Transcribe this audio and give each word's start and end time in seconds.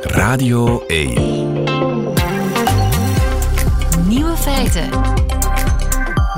Radio 0.00 0.84
1. 0.86 1.14
Nieuwe 4.08 4.36
feiten. 4.36 4.88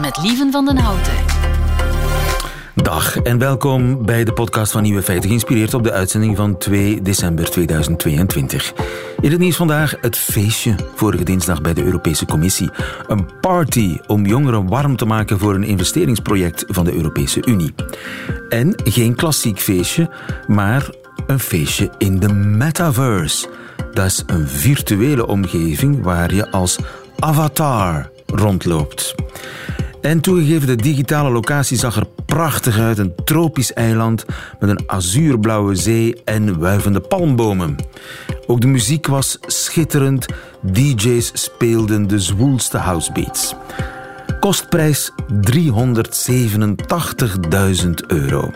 Met 0.00 0.18
Lieven 0.22 0.53
van 0.53 0.64
den 0.64 0.76
Houten. 0.76 1.14
Dag 2.74 3.16
en 3.16 3.38
welkom 3.38 4.06
bij 4.06 4.24
de 4.24 4.32
podcast 4.32 4.72
van 4.72 4.82
Nieuwe 4.82 5.03
Feiten, 5.03 5.29
geïnspireerd 5.29 5.74
op 5.74 5.82
de 5.82 5.92
uitzending 5.92 6.37
van 6.37 6.58
2 6.58 7.03
december 7.03 7.50
2022. 7.50 8.73
In 9.21 9.30
het 9.30 9.41
nieuws 9.41 9.57
vandaag 9.57 9.96
het 10.01 10.17
feestje 10.17 10.75
vorige 10.95 11.25
dinsdag 11.25 11.61
bij 11.61 11.75
de 11.75 11.85
Europese 11.85 12.27
Commissie. 12.27 12.71
Een 13.07 13.41
party 13.41 13.99
om 14.07 14.27
jongeren 14.27 14.69
warm 14.69 14.96
te 14.96 15.07
maken 15.07 15.39
voor 15.39 15.55
een 15.55 15.64
investeringsproject 15.64 16.64
van 16.69 16.85
de 16.85 16.95
Europese 16.95 17.46
Unie. 17.46 17.75
En 18.49 18.80
geen 18.85 19.14
klassiek 19.14 19.59
feestje, 19.59 20.11
maar 20.46 20.91
een 21.26 21.40
feestje 21.40 21.90
in 21.98 22.18
de 22.18 22.32
metaverse. 22.32 23.48
Dat 23.92 24.06
is 24.06 24.22
een 24.26 24.48
virtuele 24.48 25.26
omgeving 25.26 26.03
waar 26.03 26.34
je 26.34 26.50
als 26.50 26.79
avatar 27.18 28.11
rondloopt. 28.26 29.14
En 30.00 30.20
toegegeven, 30.20 30.67
de 30.67 30.76
digitale 30.76 31.30
locatie 31.30 31.79
zag 31.79 31.96
er 31.96 32.06
prachtig 32.27 32.78
uit. 32.78 32.98
Een 32.98 33.14
tropisch 33.25 33.72
eiland 33.72 34.25
met 34.61 34.70
een 34.70 34.83
azuurblauwe 34.86 35.75
zee 35.75 36.22
en 36.25 36.58
wuivende 36.58 37.00
palmbomen. 37.00 37.77
Ook 38.47 38.61
de 38.61 38.67
muziek 38.67 39.06
was 39.06 39.39
schitterend. 39.41 40.27
DJ's 40.61 41.31
speelden 41.33 42.06
de 42.06 42.20
zwoelste 42.20 42.78
housebeats. 42.78 43.55
Kostprijs 44.41 45.11
387.000 45.50 47.91
euro. 48.06 48.50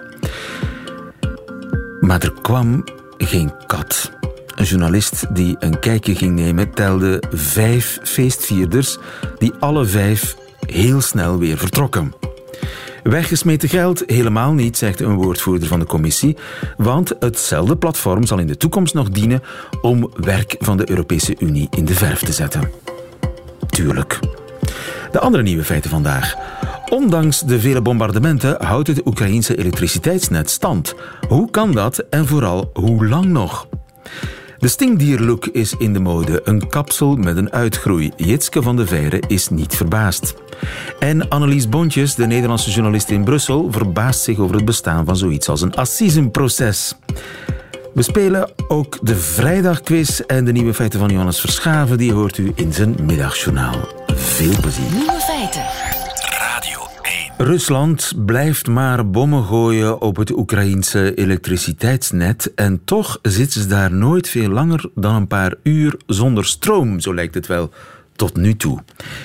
Maar 2.06 2.22
er 2.22 2.32
kwam 2.42 2.84
geen 3.18 3.52
kat. 3.66 4.10
Een 4.54 4.64
journalist 4.64 5.34
die 5.34 5.56
een 5.58 5.78
kijkje 5.78 6.14
ging 6.14 6.34
nemen 6.34 6.70
telde 6.70 7.22
vijf 7.30 7.98
feestvierders 8.02 8.98
die 9.38 9.52
alle 9.58 9.84
vijf 9.84 10.36
heel 10.66 11.00
snel 11.00 11.38
weer 11.38 11.58
vertrokken. 11.58 12.14
Weggesmeten 13.02 13.68
geld? 13.68 14.02
Helemaal 14.06 14.52
niet, 14.52 14.76
zegt 14.76 15.00
een 15.00 15.14
woordvoerder 15.14 15.68
van 15.68 15.78
de 15.78 15.86
commissie, 15.86 16.36
want 16.76 17.12
hetzelfde 17.18 17.76
platform 17.76 18.26
zal 18.26 18.38
in 18.38 18.46
de 18.46 18.56
toekomst 18.56 18.94
nog 18.94 19.10
dienen 19.10 19.42
om 19.80 20.10
werk 20.16 20.56
van 20.58 20.76
de 20.76 20.90
Europese 20.90 21.36
Unie 21.38 21.68
in 21.70 21.84
de 21.84 21.94
verf 21.94 22.20
te 22.22 22.32
zetten. 22.32 22.70
Tuurlijk. 23.66 24.18
De 25.12 25.20
andere 25.20 25.42
nieuwe 25.42 25.64
feiten 25.64 25.90
vandaag. 25.90 26.55
Ondanks 26.88 27.40
de 27.40 27.60
vele 27.60 27.80
bombardementen 27.82 28.64
houdt 28.64 28.88
het 28.88 29.06
Oekraïense 29.06 29.58
elektriciteitsnet 29.58 30.50
stand. 30.50 30.94
Hoe 31.28 31.50
kan 31.50 31.72
dat 31.72 31.98
en 31.98 32.26
vooral 32.26 32.70
hoe 32.72 33.06
lang 33.06 33.24
nog? 33.24 33.68
De 34.58 34.68
stingdierlook 34.68 35.46
is 35.46 35.74
in 35.78 35.92
de 35.92 36.00
mode, 36.00 36.40
een 36.44 36.68
kapsel 36.68 37.16
met 37.16 37.36
een 37.36 37.52
uitgroei. 37.52 38.12
Jitske 38.16 38.62
van 38.62 38.76
de 38.76 38.86
Veire 38.86 39.22
is 39.26 39.48
niet 39.48 39.74
verbaasd. 39.74 40.34
En 40.98 41.28
Annelies 41.28 41.68
Bontjes, 41.68 42.14
de 42.14 42.26
Nederlandse 42.26 42.70
journalist 42.70 43.10
in 43.10 43.24
Brussel, 43.24 43.72
verbaast 43.72 44.20
zich 44.20 44.38
over 44.38 44.54
het 44.56 44.64
bestaan 44.64 45.04
van 45.04 45.16
zoiets 45.16 45.48
als 45.48 45.60
een 45.60 45.74
assisenproces. 45.74 46.94
We 47.94 48.02
spelen 48.02 48.50
ook 48.68 48.98
de 49.02 49.16
vrijdagquiz 49.16 50.20
en 50.20 50.44
de 50.44 50.52
nieuwe 50.52 50.74
feiten 50.74 50.98
van 50.98 51.08
Johannes 51.08 51.40
Verschaven. 51.40 51.98
Die 51.98 52.12
hoort 52.12 52.38
u 52.38 52.52
in 52.54 52.72
zijn 52.72 52.96
middagjournaal. 53.02 53.76
Veel 54.06 54.60
plezier. 54.60 54.90
Nieuwe 54.92 55.20
feiten. 55.20 55.75
Rusland 57.38 58.12
blijft 58.26 58.66
maar 58.66 59.10
bommen 59.10 59.44
gooien 59.44 60.00
op 60.00 60.16
het 60.16 60.30
Oekraïense 60.30 61.14
elektriciteitsnet 61.14 62.54
en 62.54 62.84
toch 62.84 63.18
zitten 63.22 63.60
ze 63.60 63.66
daar 63.66 63.92
nooit 63.92 64.28
veel 64.28 64.48
langer 64.48 64.90
dan 64.94 65.14
een 65.14 65.26
paar 65.26 65.54
uur 65.62 65.96
zonder 66.06 66.44
stroom, 66.44 67.00
zo 67.00 67.14
lijkt 67.14 67.34
het 67.34 67.46
wel 67.46 67.70
tot 68.12 68.36
nu 68.36 68.56
toe. 68.56 68.82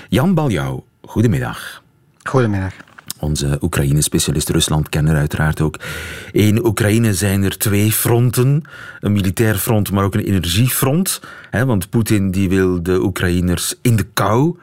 Jan 0.10 0.34
Baljouw, 0.34 0.86
goedemiddag. 1.02 1.84
Goedemiddag. 2.24 2.74
Onze 3.22 3.58
Oekraïne-specialist 3.62 4.50
Rusland-kenner 4.50 5.16
uiteraard 5.16 5.62
ook. 5.62 5.80
In 6.32 6.66
Oekraïne 6.66 7.14
zijn 7.14 7.44
er 7.44 7.58
twee 7.58 7.92
fronten. 7.92 8.64
Een 9.00 9.12
militair 9.12 9.56
front, 9.56 9.92
maar 9.92 10.04
ook 10.04 10.14
een 10.14 10.26
energiefront. 10.26 11.22
want 11.52 11.90
Poetin 11.90 12.32
die 12.32 12.50
wil 12.50 12.84
de 12.84 13.02
Oekraïners 13.04 13.76
in 13.82 13.96
de 13.96 14.06
kou 14.14 14.58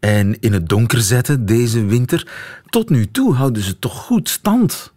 en 0.00 0.40
in 0.40 0.52
het 0.52 0.68
donker 0.68 1.00
zetten 1.00 1.46
deze 1.46 1.84
winter. 1.84 2.26
Tot 2.66 2.90
nu 2.90 3.10
toe 3.10 3.34
houden 3.34 3.62
ze 3.62 3.78
toch 3.78 3.94
goed 3.94 4.28
stand? 4.28 4.92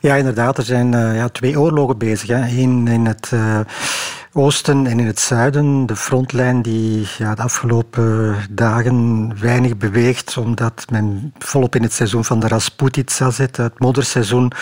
Ja, 0.00 0.14
inderdaad. 0.14 0.58
Er 0.58 0.64
zijn 0.64 0.92
uh, 0.92 1.16
ja, 1.16 1.28
twee 1.28 1.60
oorlogen 1.60 1.98
bezig. 1.98 2.28
Eén 2.28 2.88
in 2.88 3.06
het 3.06 3.30
uh, 3.34 3.60
oosten 4.38 4.86
en 4.86 5.00
in 5.00 5.06
het 5.06 5.20
zuiden. 5.20 5.86
De 5.86 5.96
frontlijn 5.96 6.62
die 6.62 7.08
ja, 7.18 7.34
de 7.34 7.42
afgelopen 7.42 8.36
dagen 8.50 9.32
weinig 9.40 9.76
beweegt, 9.76 10.36
omdat 10.36 10.84
men 10.90 11.32
volop 11.38 11.74
in 11.74 11.82
het 11.82 11.92
seizoen 11.92 12.24
van 12.24 12.40
de 12.40 12.48
Rasputitsa 12.48 13.30
zit. 13.30 13.56
Het 13.56 13.78
modderseizoen 13.78 14.52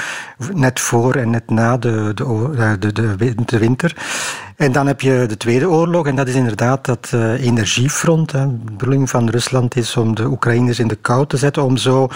net 0.53 0.81
voor 0.81 1.15
en 1.15 1.31
net 1.31 1.51
na 1.51 1.77
de, 1.77 2.13
de, 2.15 2.77
de, 2.79 2.93
de, 2.93 3.35
de 3.45 3.59
winter. 3.59 3.97
En 4.57 4.73
dan 4.73 4.87
heb 4.87 5.01
je 5.01 5.25
de 5.29 5.37
Tweede 5.37 5.69
Oorlog, 5.69 6.07
en 6.07 6.17
dat 6.17 6.29
is 6.29 6.35
inderdaad 6.35 6.85
dat 6.85 7.11
uh, 7.15 7.47
energiefront. 7.47 8.33
Hè. 8.33 8.47
De 8.47 8.73
bedoeling 8.73 9.11
van 9.11 9.29
Rusland 9.29 9.77
is 9.77 9.97
om 9.97 10.15
de 10.15 10.27
Oekraïners 10.27 10.79
in 10.79 10.89
de 10.89 10.95
kou 10.95 11.27
te 11.27 11.37
zetten, 11.37 11.63
om 11.63 11.77
zo 11.77 12.09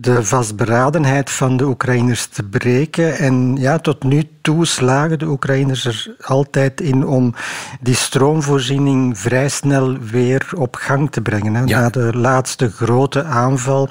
de 0.00 0.24
vastberadenheid 0.24 1.30
van 1.30 1.56
de 1.56 1.64
Oekraïners 1.64 2.26
te 2.26 2.42
breken. 2.42 3.16
En 3.16 3.56
ja, 3.56 3.78
tot 3.78 4.02
nu 4.02 4.22
toe 4.40 4.66
slagen 4.66 5.18
de 5.18 5.26
Oekraïners 5.26 5.84
er 5.84 6.16
altijd 6.24 6.80
in 6.80 7.06
om 7.06 7.34
die 7.80 7.94
stroomvoorziening 7.94 9.18
vrij 9.18 9.48
snel 9.48 9.98
weer 9.98 10.50
op 10.56 10.76
gang 10.76 11.10
te 11.10 11.20
brengen. 11.20 11.54
Hè. 11.54 11.64
Na 11.64 11.90
de 11.90 12.16
laatste 12.16 12.70
grote 12.70 13.24
aanval 13.24 13.88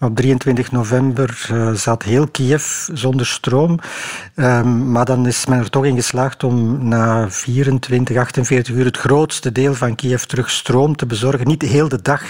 op 0.00 0.16
23 0.16 0.72
november 0.72 1.48
uh, 1.52 1.72
zat 1.72 2.02
heel 2.02 2.28
Kiev 2.28 2.88
zonder 2.92 3.26
stroom. 3.26 3.78
Um, 4.34 4.90
maar 4.90 5.04
dan 5.04 5.26
is 5.26 5.46
men 5.46 5.58
er 5.58 5.70
toch 5.70 5.84
in 5.84 5.94
geslaagd 5.94 6.44
om 6.44 6.88
na 6.88 7.30
24, 7.30 8.16
48 8.16 8.74
uur 8.74 8.84
het 8.84 8.96
grootste 8.96 9.52
deel 9.52 9.74
van 9.74 9.94
Kiev 9.94 10.22
terug 10.22 10.50
stroom 10.50 10.96
te 10.96 11.06
bezorgen. 11.06 11.46
Niet 11.46 11.62
heel 11.62 11.88
de 11.88 12.02
dag. 12.02 12.22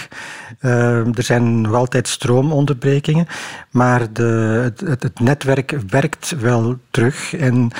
Uh, 0.61 1.17
er 1.17 1.23
zijn 1.23 1.61
nog 1.61 1.73
altijd 1.73 2.07
stroomonderbrekingen. 2.07 3.27
Maar 3.69 4.13
de, 4.13 4.71
het, 4.85 5.03
het 5.03 5.19
netwerk 5.19 5.77
werkt 5.89 6.35
wel 6.39 6.77
terug. 6.89 7.35
En 7.35 7.71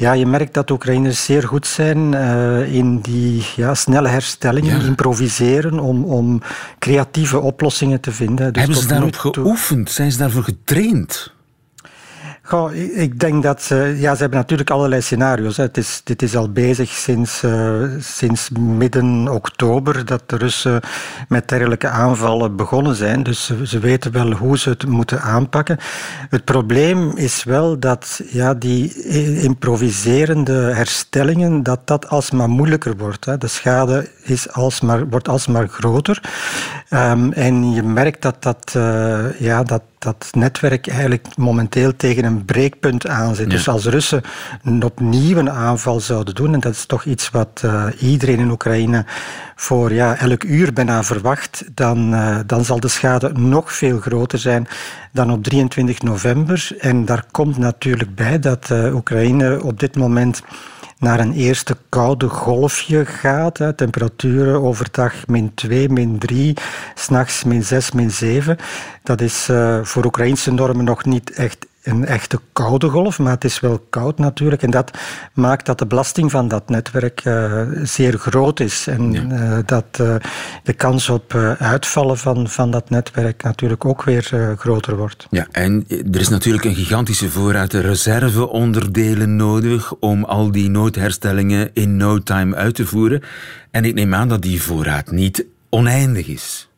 ja, 0.00 0.12
je 0.12 0.26
merkt 0.26 0.54
dat 0.54 0.70
Oekraïners 0.70 1.24
zeer 1.24 1.42
goed 1.42 1.66
zijn 1.66 2.12
uh, 2.12 2.74
in 2.74 3.00
die 3.00 3.44
ja, 3.56 3.74
snelle 3.74 4.08
herstellingen, 4.08 4.86
improviseren 4.86 5.78
om, 5.78 6.04
om 6.04 6.42
creatieve 6.78 7.38
oplossingen 7.38 8.00
te 8.00 8.12
vinden. 8.12 8.52
Dus 8.52 8.62
Hebben 8.62 8.82
ze 8.82 8.88
daarop 8.88 9.16
geoefend? 9.16 9.90
Zijn 9.90 10.12
ze 10.12 10.18
daarvoor 10.18 10.42
getraind? 10.42 11.34
Ik 12.92 13.20
denk 13.20 13.42
dat 13.42 13.62
ze, 13.62 13.94
ja, 13.98 14.14
ze 14.14 14.20
hebben 14.20 14.38
natuurlijk 14.38 14.70
allerlei 14.70 15.02
scenario's. 15.02 15.56
Het 15.56 15.76
is, 15.76 16.00
dit 16.04 16.22
is 16.22 16.36
al 16.36 16.52
bezig 16.52 16.90
sinds, 16.90 17.42
uh, 17.42 17.82
sinds 17.98 18.50
midden 18.58 19.28
oktober 19.28 20.04
dat 20.04 20.22
de 20.26 20.36
Russen 20.36 20.80
met 21.28 21.48
dergelijke 21.48 21.88
aanvallen 21.88 22.56
begonnen 22.56 22.94
zijn. 22.94 23.22
Dus 23.22 23.52
ze, 23.64 23.78
weten 23.78 24.12
wel 24.12 24.32
hoe 24.32 24.58
ze 24.58 24.68
het 24.68 24.86
moeten 24.86 25.20
aanpakken. 25.20 25.78
Het 26.28 26.44
probleem 26.44 27.16
is 27.16 27.44
wel 27.44 27.78
dat 27.78 28.20
ja, 28.26 28.54
die 28.54 29.04
improviserende 29.40 30.52
herstellingen, 30.52 31.62
dat 31.62 31.80
dat 31.84 32.08
alsmaar 32.08 32.48
moeilijker 32.48 32.96
wordt. 32.96 33.24
Hè. 33.24 33.38
De 33.38 33.48
schade 33.48 34.08
is 34.22 34.52
alsmaar, 34.52 35.08
wordt 35.08 35.28
alsmaar 35.28 35.68
groter. 35.68 36.22
Um, 36.90 37.32
en 37.32 37.72
je 37.72 37.82
merkt 37.82 38.22
dat 38.22 38.42
dat, 38.42 38.74
uh, 38.76 39.40
ja, 39.40 39.62
dat 39.62 39.82
dat 40.00 40.28
netwerk 40.32 40.86
eigenlijk 40.86 41.36
momenteel 41.36 41.96
tegen 41.96 42.24
een 42.24 42.44
breekpunt 42.44 43.06
aan 43.06 43.34
zit. 43.34 43.50
Dus 43.50 43.68
als 43.68 43.84
Russen 43.84 44.22
opnieuw 44.80 45.36
een 45.36 45.50
aanval 45.50 46.00
zouden 46.00 46.34
doen, 46.34 46.54
en 46.54 46.60
dat 46.60 46.72
is 46.72 46.86
toch 46.86 47.04
iets 47.04 47.30
wat 47.30 47.62
uh, 47.64 47.84
iedereen 47.98 48.38
in 48.38 48.50
Oekraïne 48.50 49.04
voor 49.56 49.92
ja, 49.92 50.16
elk 50.16 50.44
uur 50.44 50.72
bijna 50.72 51.02
verwacht, 51.02 51.64
dan, 51.74 52.14
uh, 52.14 52.38
dan 52.46 52.64
zal 52.64 52.80
de 52.80 52.88
schade 52.88 53.32
nog 53.32 53.72
veel 53.72 53.98
groter 53.98 54.38
zijn 54.38 54.68
dan 55.12 55.30
op 55.30 55.42
23 55.42 56.02
november. 56.02 56.68
En 56.78 57.04
daar 57.04 57.24
komt 57.30 57.58
natuurlijk 57.58 58.14
bij 58.14 58.38
dat 58.38 58.68
uh, 58.72 58.94
Oekraïne 58.94 59.62
op 59.62 59.80
dit 59.80 59.96
moment 59.96 60.42
naar 61.00 61.20
een 61.20 61.32
eerste 61.32 61.76
koude 61.88 62.28
golfje 62.28 63.06
gaat. 63.06 63.58
Hè. 63.58 63.72
Temperaturen 63.72 64.62
overdag 64.62 65.26
min 65.26 65.54
2, 65.54 65.88
min 65.88 66.18
3, 66.18 66.56
s'nachts 66.94 67.44
min 67.44 67.62
6, 67.62 67.92
min 67.92 68.10
7. 68.10 68.56
Dat 69.02 69.20
is 69.20 69.48
uh, 69.50 69.84
voor 69.84 70.04
Oekraïnse 70.04 70.52
normen 70.52 70.84
nog 70.84 71.04
niet 71.04 71.30
echt 71.30 71.66
een 71.82 72.04
echte 72.04 72.40
koude 72.52 72.88
golf, 72.88 73.18
maar 73.18 73.32
het 73.32 73.44
is 73.44 73.60
wel 73.60 73.86
koud 73.90 74.18
natuurlijk. 74.18 74.62
En 74.62 74.70
dat 74.70 74.98
maakt 75.34 75.66
dat 75.66 75.78
de 75.78 75.86
belasting 75.86 76.30
van 76.30 76.48
dat 76.48 76.68
netwerk 76.68 77.24
uh, 77.24 77.62
zeer 77.82 78.18
groot 78.18 78.60
is. 78.60 78.86
En 78.86 79.14
uh, 79.14 79.58
dat 79.66 79.98
uh, 80.00 80.14
de 80.64 80.72
kans 80.72 81.08
op 81.08 81.34
uitvallen 81.58 82.18
van, 82.18 82.48
van 82.48 82.70
dat 82.70 82.90
netwerk 82.90 83.42
natuurlijk 83.42 83.84
ook 83.84 84.02
weer 84.02 84.54
groter 84.58 84.96
wordt. 84.96 85.26
Ja, 85.30 85.46
en 85.50 85.84
er 85.88 86.20
is 86.20 86.28
natuurlijk 86.28 86.64
een 86.64 86.74
gigantische 86.74 87.30
voorraad 87.30 87.72
reserveonderdelen 87.72 89.36
nodig 89.36 89.94
om 89.94 90.24
al 90.24 90.50
die 90.50 90.70
noodherstellingen 90.70 91.70
in 91.72 91.96
no 91.96 92.18
time 92.18 92.54
uit 92.54 92.74
te 92.74 92.86
voeren. 92.86 93.22
En 93.70 93.84
ik 93.84 93.94
neem 93.94 94.14
aan 94.14 94.28
dat 94.28 94.42
die 94.42 94.62
voorraad 94.62 95.10
niet 95.10 95.46
oneindig 95.68 96.26
is. 96.26 96.69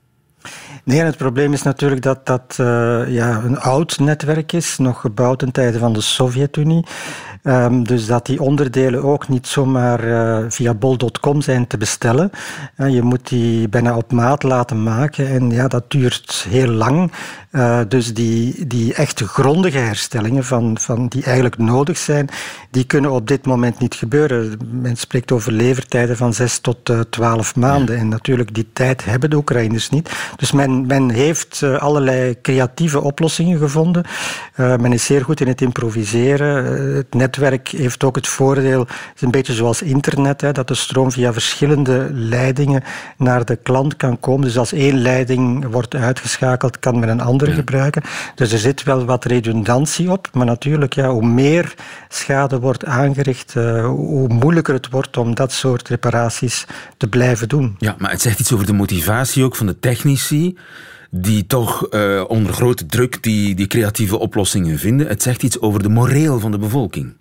Nee, 0.85 1.01
het 1.01 1.17
probleem 1.17 1.53
is 1.53 1.63
natuurlijk 1.63 2.03
dat 2.03 2.27
dat 2.27 2.57
uh, 2.61 2.67
ja, 3.09 3.43
een 3.45 3.59
oud 3.59 3.99
netwerk 3.99 4.53
is, 4.53 4.79
nog 4.79 5.01
gebouwd 5.01 5.43
in 5.43 5.51
tijden 5.51 5.81
van 5.81 5.93
de 5.93 6.01
Sovjet-Unie. 6.01 6.87
Um, 7.45 7.85
dus 7.85 8.07
dat 8.07 8.27
die 8.27 8.43
onderdelen 8.43 9.03
ook 9.03 9.29
niet 9.29 9.47
zomaar 9.47 10.05
uh, 10.05 10.39
via 10.49 10.75
bol.com 10.75 11.41
zijn 11.41 11.67
te 11.67 11.77
bestellen. 11.77 12.31
Uh, 12.77 12.89
je 12.89 13.03
moet 13.03 13.29
die 13.29 13.69
bijna 13.69 13.97
op 13.97 14.13
maat 14.13 14.43
laten 14.43 14.83
maken 14.83 15.29
en 15.29 15.51
ja, 15.51 15.69
dat 15.69 15.91
duurt 15.91 16.47
heel 16.49 16.69
lang. 16.69 17.13
Uh, 17.53 17.81
dus 17.89 18.15
die, 18.15 18.67
die 18.67 18.95
echte 18.95 19.27
grondige 19.27 19.79
herstellingen 19.79 20.45
van, 20.45 20.79
van 20.81 21.09
die 21.09 21.23
eigenlijk 21.25 21.59
nodig 21.59 21.99
zijn, 21.99 22.29
die 22.71 22.85
kunnen 22.85 23.11
op 23.11 23.29
dit 23.29 23.47
moment 23.47 23.79
niet 23.79 23.95
gebeuren. 23.95 24.59
Men 24.71 24.97
spreekt 24.97 25.33
over 25.33 25.53
levertijden 25.53 26.17
van 26.17 26.35
zes 26.35 26.59
tot 26.59 26.93
twaalf 27.11 27.57
maanden. 27.57 27.99
En 27.99 28.09
natuurlijk, 28.09 28.55
die 28.55 28.69
tijd 28.73 29.05
hebben 29.05 29.31
de 29.31 29.37
Oekraïners 29.37 29.91
niet. 29.91 30.11
Dus 30.37 30.53
men, 30.53 30.87
men 30.87 31.11
heeft 31.11 31.63
allerlei 31.63 32.41
creatieve 32.41 33.01
oplossingen 33.01 33.59
gevonden. 33.59 34.05
men 34.57 34.93
is 34.93 35.05
zeer 35.05 35.25
goed 35.25 35.41
in 35.41 35.49
het 35.49 35.61
improviseren. 35.61 36.65
het 36.97 37.15
net 37.15 37.32
netwerk 37.33 37.69
heeft 37.69 38.05
ook 38.05 38.17
het 38.17 38.29
voordeel, 38.29 38.81
het 38.81 39.13
is 39.15 39.23
een 39.23 39.31
beetje 39.31 39.53
zoals 39.53 39.83
internet, 39.83 40.41
hè, 40.41 40.53
dat 40.53 40.69
de 40.69 40.75
stroom 40.75 41.13
via 41.13 41.33
verschillende 41.33 42.09
leidingen 42.13 42.83
naar 43.17 43.45
de 43.45 43.57
klant 43.57 43.97
kan 43.97 44.21
komen. 44.21 44.45
Dus 44.45 44.59
als 44.59 44.73
één 44.73 44.99
leiding 44.99 45.67
wordt 45.71 45.95
uitgeschakeld, 45.95 46.79
kan 46.79 46.99
men 46.99 47.09
een 47.09 47.21
andere 47.21 47.53
gebruiken. 47.53 48.03
Dus 48.35 48.53
er 48.53 48.59
zit 48.59 48.83
wel 48.83 49.05
wat 49.05 49.25
redundantie 49.25 50.11
op. 50.11 50.29
Maar 50.33 50.47
natuurlijk, 50.47 50.93
ja, 50.93 51.11
hoe 51.11 51.27
meer 51.27 51.75
schade 52.09 52.61
wordt 52.61 52.85
aangericht, 52.85 53.55
uh, 53.57 53.87
hoe 53.87 54.29
moeilijker 54.29 54.75
het 54.75 54.91
wordt 54.91 55.17
om 55.17 55.35
dat 55.35 55.53
soort 55.53 55.89
reparaties 55.89 56.67
te 56.97 57.09
blijven 57.09 57.49
doen. 57.49 57.75
Ja, 57.79 57.95
maar 57.99 58.11
het 58.11 58.23
zegt 58.23 58.41
iets 58.41 58.53
over 58.53 58.67
de 58.67 58.73
motivatie 58.73 59.45
ook 59.45 59.57
van 59.57 59.67
de 59.67 59.79
technici 59.79 60.57
die 61.15 61.47
toch 61.47 61.87
uh, 61.91 62.25
onder 62.29 62.53
grote 62.53 62.87
druk 62.87 63.23
die, 63.23 63.55
die 63.55 63.67
creatieve 63.67 64.19
oplossingen 64.19 64.79
vinden. 64.79 65.07
Het 65.07 65.23
zegt 65.23 65.43
iets 65.43 65.61
over 65.61 65.83
de 65.83 65.89
moreel 65.89 66.41
van 66.41 66.51
de 66.51 66.59
bevolking. 66.59 67.13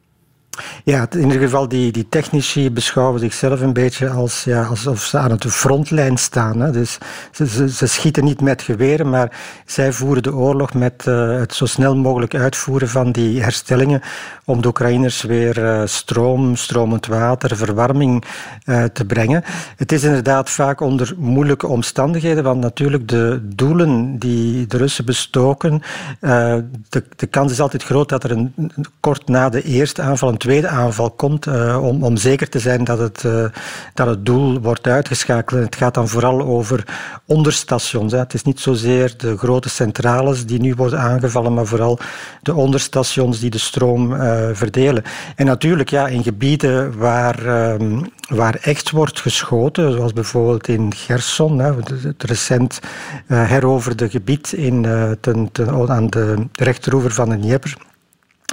Ja, 0.83 1.07
in 1.09 1.21
ieder 1.21 1.41
geval, 1.41 1.67
die, 1.67 1.91
die 1.91 2.09
technici 2.09 2.71
beschouwen 2.71 3.19
zichzelf 3.19 3.61
een 3.61 3.73
beetje 3.73 4.09
als, 4.09 4.43
ja, 4.43 4.63
alsof 4.63 5.01
ze 5.01 5.17
aan 5.17 5.37
de 5.37 5.49
frontlijn 5.49 6.17
staan. 6.17 6.59
Hè. 6.59 6.71
Dus 6.71 6.97
ze, 7.31 7.47
ze, 7.47 7.69
ze, 7.69 7.87
schieten 7.87 8.23
niet 8.23 8.41
met 8.41 8.61
geweren, 8.61 9.09
maar 9.09 9.39
zij 9.65 9.91
voeren 9.91 10.23
de 10.23 10.35
oorlog 10.35 10.73
met 10.73 11.05
uh, 11.07 11.39
het 11.39 11.53
zo 11.53 11.65
snel 11.65 11.95
mogelijk 11.95 12.35
uitvoeren 12.35 12.89
van 12.89 13.11
die 13.11 13.41
herstellingen 13.41 14.01
om 14.45 14.61
de 14.61 14.67
Oekraïners 14.67 15.21
weer 15.21 15.57
uh, 15.57 15.81
stroom, 15.85 16.55
stromend 16.55 17.05
water, 17.05 17.57
verwarming 17.57 18.23
uh, 18.65 18.83
te 18.83 19.05
brengen. 19.05 19.43
Het 19.75 19.91
is 19.91 20.03
inderdaad 20.03 20.49
vaak 20.49 20.81
onder 20.81 21.13
moeilijke 21.17 21.67
omstandigheden, 21.67 22.43
want 22.43 22.61
natuurlijk 22.61 23.07
de 23.07 23.39
doelen 23.43 24.19
die 24.19 24.67
de 24.67 24.77
Russen 24.77 25.05
bestoken, 25.05 25.81
de, 26.19 27.03
de 27.15 27.27
kans 27.29 27.51
is 27.51 27.61
altijd 27.61 27.83
groot 27.83 28.09
dat 28.09 28.23
er 28.23 28.31
een, 28.31 28.53
kort 28.99 29.27
na 29.27 29.49
de 29.49 29.63
eerste 29.63 30.01
aanval 30.01 30.29
tweede 30.41 30.67
aanval 30.67 31.11
komt, 31.11 31.45
uh, 31.45 31.83
om, 31.83 32.03
om 32.03 32.17
zeker 32.17 32.49
te 32.49 32.59
zijn 32.59 32.83
dat 32.83 32.97
het, 32.97 33.23
uh, 33.23 33.45
dat 33.93 34.07
het 34.07 34.25
doel 34.25 34.59
wordt 34.59 34.87
uitgeschakeld. 34.87 35.63
Het 35.63 35.75
gaat 35.75 35.93
dan 35.93 36.07
vooral 36.07 36.41
over 36.41 36.83
onderstations. 37.25 38.11
Hè. 38.11 38.17
Het 38.17 38.33
is 38.33 38.43
niet 38.43 38.59
zozeer 38.59 39.13
de 39.17 39.37
grote 39.37 39.69
centrales 39.69 40.45
die 40.45 40.59
nu 40.59 40.73
worden 40.75 40.99
aangevallen, 40.99 41.53
maar 41.53 41.65
vooral 41.65 41.99
de 42.41 42.53
onderstations 42.53 43.39
die 43.39 43.49
de 43.49 43.57
stroom 43.57 44.13
uh, 44.13 44.47
verdelen. 44.53 45.03
En 45.35 45.45
natuurlijk, 45.45 45.89
ja, 45.89 46.07
in 46.07 46.23
gebieden 46.23 46.97
waar, 46.97 47.71
um, 47.73 48.11
waar 48.27 48.55
echt 48.61 48.91
wordt 48.91 49.19
geschoten, 49.19 49.91
zoals 49.91 50.13
bijvoorbeeld 50.13 50.67
in 50.67 50.93
Gerson, 50.95 51.59
hè, 51.59 51.73
het 52.01 52.23
recent 52.23 52.79
heroverde 53.27 54.09
gebied 54.09 54.53
in, 54.53 54.85
ten, 55.21 55.49
aan 55.87 56.09
de 56.09 56.47
rechteroever 56.53 57.11
van 57.11 57.29
de 57.29 57.39
Dnieper. 57.39 57.89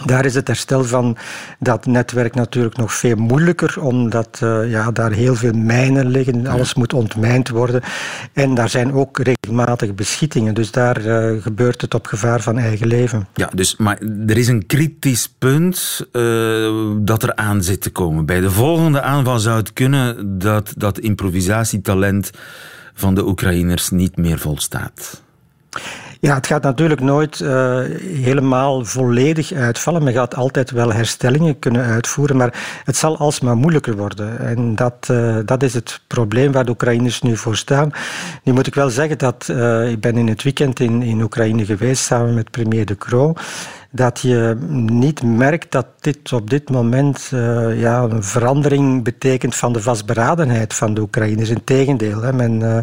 Daar 0.04 0.24
is 0.24 0.34
het 0.34 0.46
herstel 0.46 0.84
van 0.84 1.16
dat 1.58 1.86
netwerk 1.86 2.34
natuurlijk 2.34 2.76
nog 2.76 2.92
veel 2.92 3.16
moeilijker, 3.16 3.80
omdat 3.80 4.40
uh, 4.42 4.70
ja, 4.70 4.90
daar 4.90 5.12
heel 5.12 5.34
veel 5.34 5.52
mijnen 5.52 6.06
liggen, 6.06 6.46
alles 6.46 6.74
moet 6.74 6.92
ontmijnd 6.92 7.48
worden. 7.48 7.82
En 8.32 8.54
daar 8.54 8.68
zijn 8.68 8.92
ook 8.92 9.18
regelmatig 9.18 9.94
beschietingen, 9.94 10.54
dus 10.54 10.70
daar 10.70 11.06
uh, 11.06 11.42
gebeurt 11.42 11.80
het 11.80 11.94
op 11.94 12.06
gevaar 12.06 12.40
van 12.40 12.58
eigen 12.58 12.86
leven. 12.86 13.28
Ja, 13.34 13.50
dus, 13.54 13.76
maar 13.76 13.98
er 14.26 14.36
is 14.36 14.48
een 14.48 14.66
kritisch 14.66 15.28
punt 15.38 16.06
uh, 16.12 16.90
dat 16.98 17.22
er 17.22 17.34
aan 17.34 17.62
zit 17.62 17.80
te 17.80 17.90
komen. 17.90 18.26
Bij 18.26 18.40
de 18.40 18.50
volgende 18.50 19.02
aanval 19.02 19.38
zou 19.38 19.56
het 19.56 19.72
kunnen 19.72 20.38
dat 20.38 20.72
dat 20.76 20.98
improvisatietalent 20.98 22.30
van 22.94 23.14
de 23.14 23.26
Oekraïners 23.26 23.90
niet 23.90 24.16
meer 24.16 24.38
volstaat. 24.38 25.22
Ja, 26.20 26.34
het 26.34 26.46
gaat 26.46 26.62
natuurlijk 26.62 27.00
nooit 27.00 27.40
uh, 27.40 27.80
helemaal 28.02 28.84
volledig 28.84 29.52
uitvallen. 29.52 30.02
Men 30.02 30.12
gaat 30.12 30.34
altijd 30.34 30.70
wel 30.70 30.92
herstellingen 30.92 31.58
kunnen 31.58 31.84
uitvoeren, 31.84 32.36
maar 32.36 32.80
het 32.84 32.96
zal 32.96 33.18
alsmaar 33.18 33.56
moeilijker 33.56 33.96
worden. 33.96 34.38
En 34.38 34.74
dat, 34.74 35.08
uh, 35.10 35.36
dat 35.44 35.62
is 35.62 35.74
het 35.74 36.00
probleem 36.06 36.52
waar 36.52 36.64
de 36.64 36.70
Oekraïners 36.70 37.22
nu 37.22 37.36
voor 37.36 37.56
staan. 37.56 37.90
Nu 38.42 38.52
moet 38.52 38.66
ik 38.66 38.74
wel 38.74 38.90
zeggen 38.90 39.18
dat 39.18 39.48
uh, 39.50 39.90
ik 39.90 40.00
ben 40.00 40.16
in 40.16 40.28
het 40.28 40.42
weekend 40.42 40.80
in, 40.80 41.02
in 41.02 41.22
Oekraïne 41.22 41.64
geweest 41.64 42.04
samen 42.04 42.34
met 42.34 42.50
premier 42.50 42.86
De 42.86 42.96
Croo 42.96 43.34
dat 43.90 44.20
je 44.20 44.56
niet 44.86 45.22
merkt 45.22 45.72
dat 45.72 45.86
dit 46.00 46.32
op 46.32 46.50
dit 46.50 46.70
moment 46.70 47.30
uh, 47.34 47.80
ja, 47.80 48.02
een 48.02 48.22
verandering 48.22 49.04
betekent 49.04 49.54
van 49.54 49.72
de 49.72 49.82
vastberadenheid 49.82 50.74
van 50.74 50.94
de 50.94 51.00
Oekraïners. 51.00 51.48
Integendeel, 51.48 52.22
hè. 52.22 52.32
Men, 52.32 52.60
uh, 52.60 52.78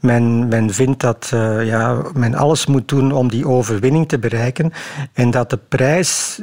men, 0.00 0.48
men 0.48 0.70
vindt 0.70 1.00
dat 1.00 1.30
uh, 1.34 1.66
ja, 1.66 2.02
men 2.14 2.34
alles 2.34 2.66
moet 2.66 2.88
doen 2.88 3.12
om 3.12 3.30
die 3.30 3.48
overwinning 3.48 4.08
te 4.08 4.18
bereiken. 4.18 4.72
En 5.12 5.30
dat 5.30 5.50
de 5.50 5.58
prijs, 5.68 6.40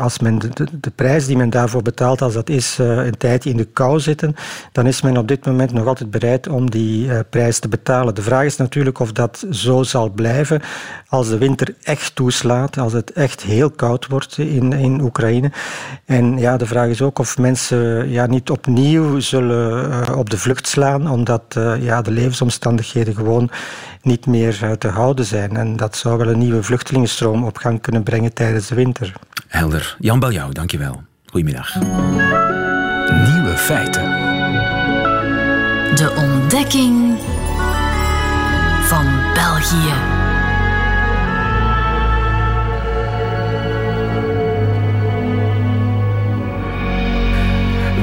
als 0.00 0.18
men 0.18 0.38
de, 0.80 0.90
prijs 0.94 1.26
die 1.26 1.36
men 1.36 1.50
daarvoor 1.50 1.82
betaalt, 1.82 2.22
als 2.22 2.34
dat 2.34 2.48
is 2.48 2.78
een 2.78 3.16
tijdje 3.18 3.50
in 3.50 3.56
de 3.56 3.64
kou 3.64 4.00
zitten, 4.00 4.34
dan 4.72 4.86
is 4.86 5.02
men 5.02 5.16
op 5.16 5.28
dit 5.28 5.46
moment 5.46 5.72
nog 5.72 5.86
altijd 5.86 6.10
bereid 6.10 6.48
om 6.48 6.70
die 6.70 7.24
prijs 7.24 7.58
te 7.58 7.68
betalen. 7.68 8.14
De 8.14 8.22
vraag 8.22 8.44
is 8.44 8.56
natuurlijk 8.56 8.98
of 8.98 9.12
dat 9.12 9.46
zo 9.50 9.82
zal 9.82 10.10
blijven 10.10 10.62
als 11.08 11.28
de 11.28 11.38
winter 11.38 11.74
echt 11.82 12.14
toeslaat, 12.14 12.78
als 12.78 12.92
het 12.92 13.12
echt 13.12 13.42
heel 13.46 13.70
koud 13.70 14.06
wordt 14.06 14.38
in, 14.38 14.72
in 14.72 15.00
Oekraïne. 15.00 15.52
En 16.04 16.38
ja, 16.38 16.56
de 16.56 16.66
vraag 16.66 16.88
is 16.88 17.02
ook 17.02 17.18
of 17.18 17.38
mensen 17.38 18.10
ja, 18.10 18.26
niet 18.26 18.50
opnieuw 18.50 19.20
zullen 19.20 19.90
uh, 19.90 20.16
op 20.16 20.30
de 20.30 20.38
vlucht 20.38 20.66
slaan, 20.66 21.10
omdat 21.10 21.42
uh, 21.58 21.82
ja, 21.82 22.02
de 22.02 22.10
levensomstandigheden 22.10 23.14
gewoon 23.14 23.50
niet 24.02 24.26
meer 24.26 24.60
uh, 24.62 24.70
te 24.70 24.88
houden 24.88 25.24
zijn. 25.24 25.56
En 25.56 25.76
dat 25.76 25.96
zou 25.96 26.18
wel 26.18 26.28
een 26.28 26.38
nieuwe 26.38 26.62
vluchtelingenstroom 26.62 27.44
op 27.44 27.56
gang 27.56 27.80
kunnen 27.80 28.02
brengen 28.02 28.32
tijdens 28.32 28.66
de 28.66 28.74
winter. 28.74 29.12
Helder. 29.48 29.96
Jan 29.98 30.20
Baljouw, 30.20 30.52
dankjewel. 30.52 31.02
Goedemiddag. 31.26 31.74
Nieuwe 33.10 33.54
feiten. 33.56 34.02
De 35.94 36.12
ontdekking 36.16 37.18
van 38.82 39.06
België. 39.34 40.23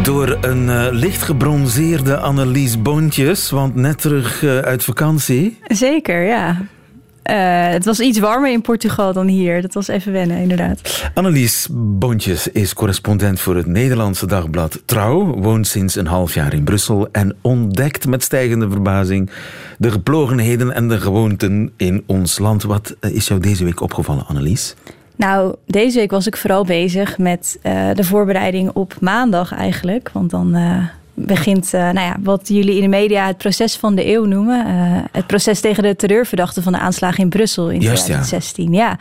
Door 0.04 0.38
een 0.42 0.64
uh, 0.64 0.88
licht 0.92 1.22
gebronzeerde 1.22 2.18
Annelies 2.18 2.82
Boontjes, 2.82 3.50
want 3.50 3.76
net 3.76 4.02
terug 4.02 4.42
uh, 4.42 4.58
uit 4.58 4.84
vakantie. 4.84 5.58
Zeker, 5.68 6.24
ja. 6.24 6.50
Uh, 6.52 7.74
het 7.74 7.86
was 7.86 8.00
iets 8.00 8.20
warmer 8.20 8.52
in 8.52 8.62
Portugal 8.62 9.14
dan 9.14 9.28
hier. 9.28 9.62
Dat 9.62 9.74
was 9.74 9.88
even 9.88 10.12
wennen, 10.12 10.38
inderdaad. 10.38 11.10
Annelies 11.14 11.68
Boontjes 11.72 12.48
is 12.48 12.74
correspondent 12.74 13.40
voor 13.40 13.56
het 13.56 13.66
Nederlandse 13.66 14.26
dagblad 14.26 14.82
Trouw. 14.86 15.36
Woont 15.36 15.68
sinds 15.68 15.96
een 15.96 16.08
half 16.08 16.34
jaar 16.34 16.54
in 16.54 16.64
Brussel 16.64 17.08
en 17.12 17.36
ontdekt 17.42 18.08
met 18.08 18.24
stijgende 18.24 18.70
verbazing 18.70 19.30
de 19.78 19.92
geplogenheden 19.92 20.72
en 20.72 20.88
de 20.88 21.00
gewoonten 21.00 21.72
in 21.78 22.04
ons 22.06 22.40
land. 22.40 22.64
Wat 22.64 22.96
is 23.00 23.28
jou 23.28 23.40
deze 23.40 23.64
week 23.64 23.82
opgevallen, 23.82 24.28
Annelies? 24.28 24.76
Nou, 25.22 25.56
deze 25.66 26.00
week 26.00 26.12
was 26.12 26.28
ik 26.28 26.38
vooral 26.38 26.66
bezig 26.66 27.18
met 27.18 27.60
uh, 27.64 27.90
de 27.94 28.04
voorbereiding 28.04 28.72
op 28.74 28.96
maandag 29.00 29.54
eigenlijk. 29.54 30.10
Want 30.14 30.30
dan 30.30 30.56
uh, 30.56 30.88
begint, 31.14 31.74
uh, 31.74 31.82
nou 31.82 32.00
ja, 32.00 32.16
wat 32.20 32.48
jullie 32.48 32.76
in 32.76 32.82
de 32.82 32.88
media 32.88 33.28
het 33.28 33.38
proces 33.38 33.76
van 33.76 33.96
de 33.96 34.08
eeuw 34.08 34.26
noemen. 34.26 34.66
het 35.12 35.28
proces 35.28 35.60
tegen 35.60 35.84
de 35.84 35.96
terreurverdachten 35.96 36.64
van 36.64 36.72
de 36.72 36.80
aanslagen 36.80 37.24
in 37.24 37.30
Brussel 37.30 37.70
in 37.70 37.82
Juist, 37.82 38.04
2016. 38.04 38.74
Ja. 38.74 38.80
ja. 38.80 38.98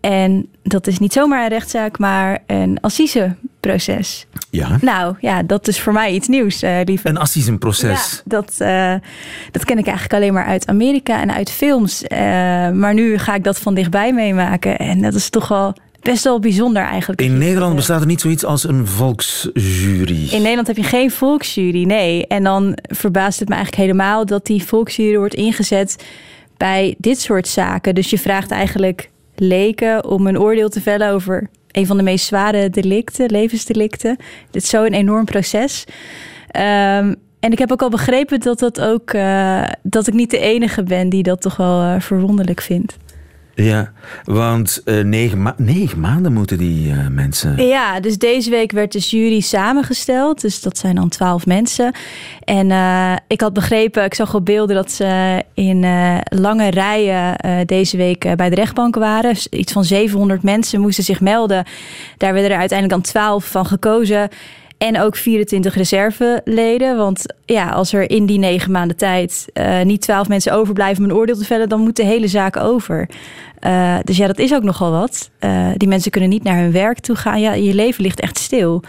En 0.00 0.48
dat 0.62 0.86
is 0.86 0.98
niet 0.98 1.12
zomaar 1.12 1.42
een 1.42 1.48
rechtszaak, 1.48 1.98
maar 1.98 2.42
een 2.46 2.78
assiseproces. 3.70 4.26
Ja. 4.50 4.78
Nou 4.80 5.16
ja, 5.20 5.42
dat 5.42 5.68
is 5.68 5.80
voor 5.80 5.92
mij 5.92 6.12
iets 6.12 6.28
nieuws, 6.28 6.62
uh, 6.62 6.80
lieve. 6.84 7.08
Een 7.08 7.16
assisenproces. 7.16 7.88
Ja, 7.90 8.22
dat, 8.24 8.54
uh, 8.58 8.94
dat 9.50 9.64
ken 9.64 9.78
ik 9.78 9.86
eigenlijk 9.86 10.14
alleen 10.14 10.32
maar 10.32 10.44
uit 10.44 10.66
Amerika 10.66 11.20
en 11.20 11.32
uit 11.32 11.50
films. 11.50 12.02
Uh, 12.02 12.18
maar 12.70 12.94
nu 12.94 13.18
ga 13.18 13.34
ik 13.34 13.44
dat 13.44 13.58
van 13.58 13.74
dichtbij 13.74 14.12
meemaken. 14.12 14.78
En 14.78 15.02
dat 15.02 15.14
is 15.14 15.28
toch 15.28 15.48
wel 15.48 15.74
best 16.02 16.24
wel 16.24 16.40
bijzonder 16.40 16.82
eigenlijk. 16.82 17.20
In 17.20 17.38
Nederland 17.38 17.76
bestaat 17.76 18.00
er 18.00 18.06
niet 18.06 18.20
zoiets 18.20 18.44
als 18.44 18.64
een 18.64 18.86
volksjury. 18.86 20.28
In 20.30 20.42
Nederland 20.42 20.66
heb 20.66 20.76
je 20.76 20.82
geen 20.82 21.10
volksjury, 21.10 21.84
nee. 21.84 22.26
En 22.26 22.42
dan 22.42 22.78
verbaast 22.82 23.38
het 23.38 23.48
me 23.48 23.54
eigenlijk 23.54 23.84
helemaal 23.84 24.26
dat 24.26 24.46
die 24.46 24.64
volksjury 24.64 25.16
wordt 25.16 25.34
ingezet 25.34 26.04
bij 26.56 26.94
dit 26.98 27.20
soort 27.20 27.48
zaken. 27.48 27.94
Dus 27.94 28.10
je 28.10 28.18
vraagt 28.18 28.50
eigenlijk 28.50 29.10
leken 29.36 30.04
om 30.04 30.26
een 30.26 30.38
oordeel 30.38 30.68
te 30.68 30.80
vellen 30.80 31.10
over 31.10 31.48
een 31.74 31.86
van 31.86 31.96
de 31.96 32.02
meest 32.02 32.26
zware 32.26 32.70
delicten, 32.70 33.30
levensdelicten. 33.30 34.16
Dit 34.50 34.62
is 34.62 34.68
zo'n 34.68 34.92
enorm 34.92 35.24
proces. 35.24 35.84
Um, 36.56 37.16
en 37.40 37.52
ik 37.52 37.58
heb 37.58 37.72
ook 37.72 37.82
al 37.82 37.88
begrepen 37.88 38.40
dat, 38.40 38.58
dat, 38.58 38.80
ook, 38.80 39.12
uh, 39.12 39.64
dat 39.82 40.06
ik 40.06 40.14
niet 40.14 40.30
de 40.30 40.38
enige 40.38 40.82
ben 40.82 41.08
die 41.08 41.22
dat 41.22 41.40
toch 41.40 41.56
wel 41.56 41.82
uh, 41.82 42.00
verwonderlijk 42.00 42.60
vindt. 42.60 42.96
Ja, 43.54 43.92
want 44.24 44.82
uh, 44.84 45.04
negen, 45.04 45.42
ma 45.42 45.54
negen, 45.56 46.00
maanden 46.00 46.32
moeten 46.32 46.58
die 46.58 46.88
uh, 46.88 47.06
mensen. 47.08 47.66
Ja, 47.66 48.00
dus 48.00 48.18
deze 48.18 48.50
week 48.50 48.72
werd 48.72 48.92
de 48.92 48.98
jury 48.98 49.40
samengesteld. 49.40 50.40
Dus 50.40 50.60
dat 50.60 50.78
zijn 50.78 50.94
dan 50.94 51.08
twaalf 51.08 51.46
mensen. 51.46 51.94
En 52.44 52.70
uh, 52.70 53.12
ik 53.26 53.40
had 53.40 53.52
begrepen, 53.52 54.04
ik 54.04 54.14
zag 54.14 54.34
op 54.34 54.44
beelden 54.44 54.76
dat 54.76 54.92
ze 54.92 55.42
in 55.54 55.80
lange 56.28 56.70
rijen 56.70 57.36
deze 57.66 57.96
week 57.96 58.36
bij 58.36 58.48
de 58.48 58.54
rechtbank 58.54 58.94
waren. 58.94 59.36
Iets 59.50 59.72
van 59.72 59.84
700 59.84 60.42
mensen 60.42 60.80
moesten 60.80 61.04
zich 61.04 61.20
melden. 61.20 61.64
Daar 62.16 62.32
werden 62.32 62.50
er 62.50 62.58
uiteindelijk 62.58 63.02
dan 63.02 63.12
12 63.12 63.44
van 63.44 63.66
gekozen. 63.66 64.28
En 64.78 65.00
ook 65.00 65.16
24 65.16 65.74
reserveleden. 65.74 66.96
Want 66.96 67.34
ja, 67.44 67.68
als 67.68 67.92
er 67.92 68.10
in 68.10 68.26
die 68.26 68.38
negen 68.38 68.70
maanden 68.70 68.96
tijd 68.96 69.46
uh, 69.54 69.82
niet 69.82 70.00
12 70.00 70.28
mensen 70.28 70.52
overblijven 70.52 71.04
om 71.04 71.10
een 71.10 71.16
oordeel 71.16 71.36
te 71.36 71.44
vellen, 71.44 71.68
dan 71.68 71.80
moet 71.80 71.96
de 71.96 72.04
hele 72.04 72.28
zaak 72.28 72.56
over. 72.56 73.08
Uh, 73.66 73.96
dus 74.04 74.16
ja, 74.16 74.26
dat 74.26 74.38
is 74.38 74.54
ook 74.54 74.62
nogal 74.62 74.90
wat. 74.90 75.30
Uh, 75.40 75.68
die 75.76 75.88
mensen 75.88 76.10
kunnen 76.10 76.30
niet 76.30 76.42
naar 76.42 76.58
hun 76.58 76.72
werk 76.72 76.98
toe 76.98 77.16
gaan. 77.16 77.40
Ja, 77.40 77.52
je 77.52 77.74
leven 77.74 78.02
ligt 78.02 78.20
echt 78.20 78.38
stil. 78.38 78.82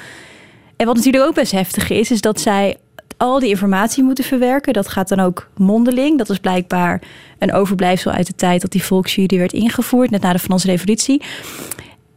En 0.75 0.85
wat 0.85 0.95
natuurlijk 0.95 1.25
ook 1.25 1.35
best 1.35 1.51
heftig 1.51 1.89
is, 1.89 2.11
is 2.11 2.21
dat 2.21 2.41
zij 2.41 2.77
al 3.17 3.39
die 3.39 3.49
informatie 3.49 4.03
moeten 4.03 4.23
verwerken. 4.23 4.73
Dat 4.73 4.87
gaat 4.87 5.07
dan 5.07 5.19
ook 5.19 5.49
mondeling. 5.57 6.17
Dat 6.17 6.29
is 6.29 6.39
blijkbaar 6.39 7.01
een 7.39 7.53
overblijfsel 7.53 8.11
uit 8.11 8.27
de 8.27 8.35
tijd 8.35 8.61
dat 8.61 8.71
die 8.71 8.83
volksjury 8.83 9.37
werd 9.37 9.53
ingevoerd, 9.53 10.09
net 10.09 10.21
na 10.21 10.33
de 10.33 10.39
Franse 10.39 10.67
Revolutie. 10.67 11.21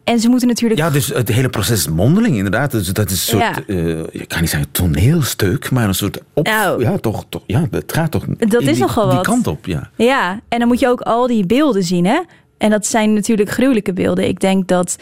En 0.09 0.21
ze 0.21 0.29
moeten 0.29 0.49
natuurlijk. 0.49 0.81
Ja, 0.81 0.91
dus 0.91 1.07
het 1.07 1.29
hele 1.29 1.49
proces 1.49 1.79
is 1.79 1.88
mondeling, 1.88 2.37
inderdaad. 2.37 2.71
Dus 2.71 2.93
dat 2.93 3.11
is 3.11 3.33
een 3.33 3.38
soort. 3.38 3.62
Ja. 3.67 3.75
Uh, 3.75 3.99
ik 4.11 4.29
kan 4.29 4.41
niet 4.41 4.50
zeggen 4.50 4.71
toneelstuk, 4.71 5.71
maar 5.71 5.88
een 5.88 5.95
soort. 5.95 6.21
Op, 6.33 6.47
nou, 6.47 6.83
ja, 6.83 6.99
toch, 6.99 7.25
toch. 7.29 7.43
Ja, 7.47 7.67
het 7.71 7.93
gaat 7.93 8.11
toch. 8.11 8.25
Dat 8.27 8.62
is 8.62 8.73
die, 8.73 8.79
nogal 8.79 9.07
wat. 9.07 9.15
Die 9.15 9.23
kant 9.23 9.47
op, 9.47 9.67
ja. 9.67 9.91
Ja, 9.97 10.41
en 10.49 10.59
dan 10.59 10.69
moet 10.69 10.81
je 10.81 10.88
ook 10.88 11.00
al 11.00 11.27
die 11.27 11.47
beelden 11.47 11.83
zien, 11.83 12.07
hè? 12.07 12.21
En 12.59 12.71
dat 12.71 12.87
zijn 12.87 13.12
natuurlijk 13.12 13.50
gruwelijke 13.50 13.93
beelden. 13.93 14.29
Ik 14.29 14.41
denk 14.41 14.69
dat 14.69 14.97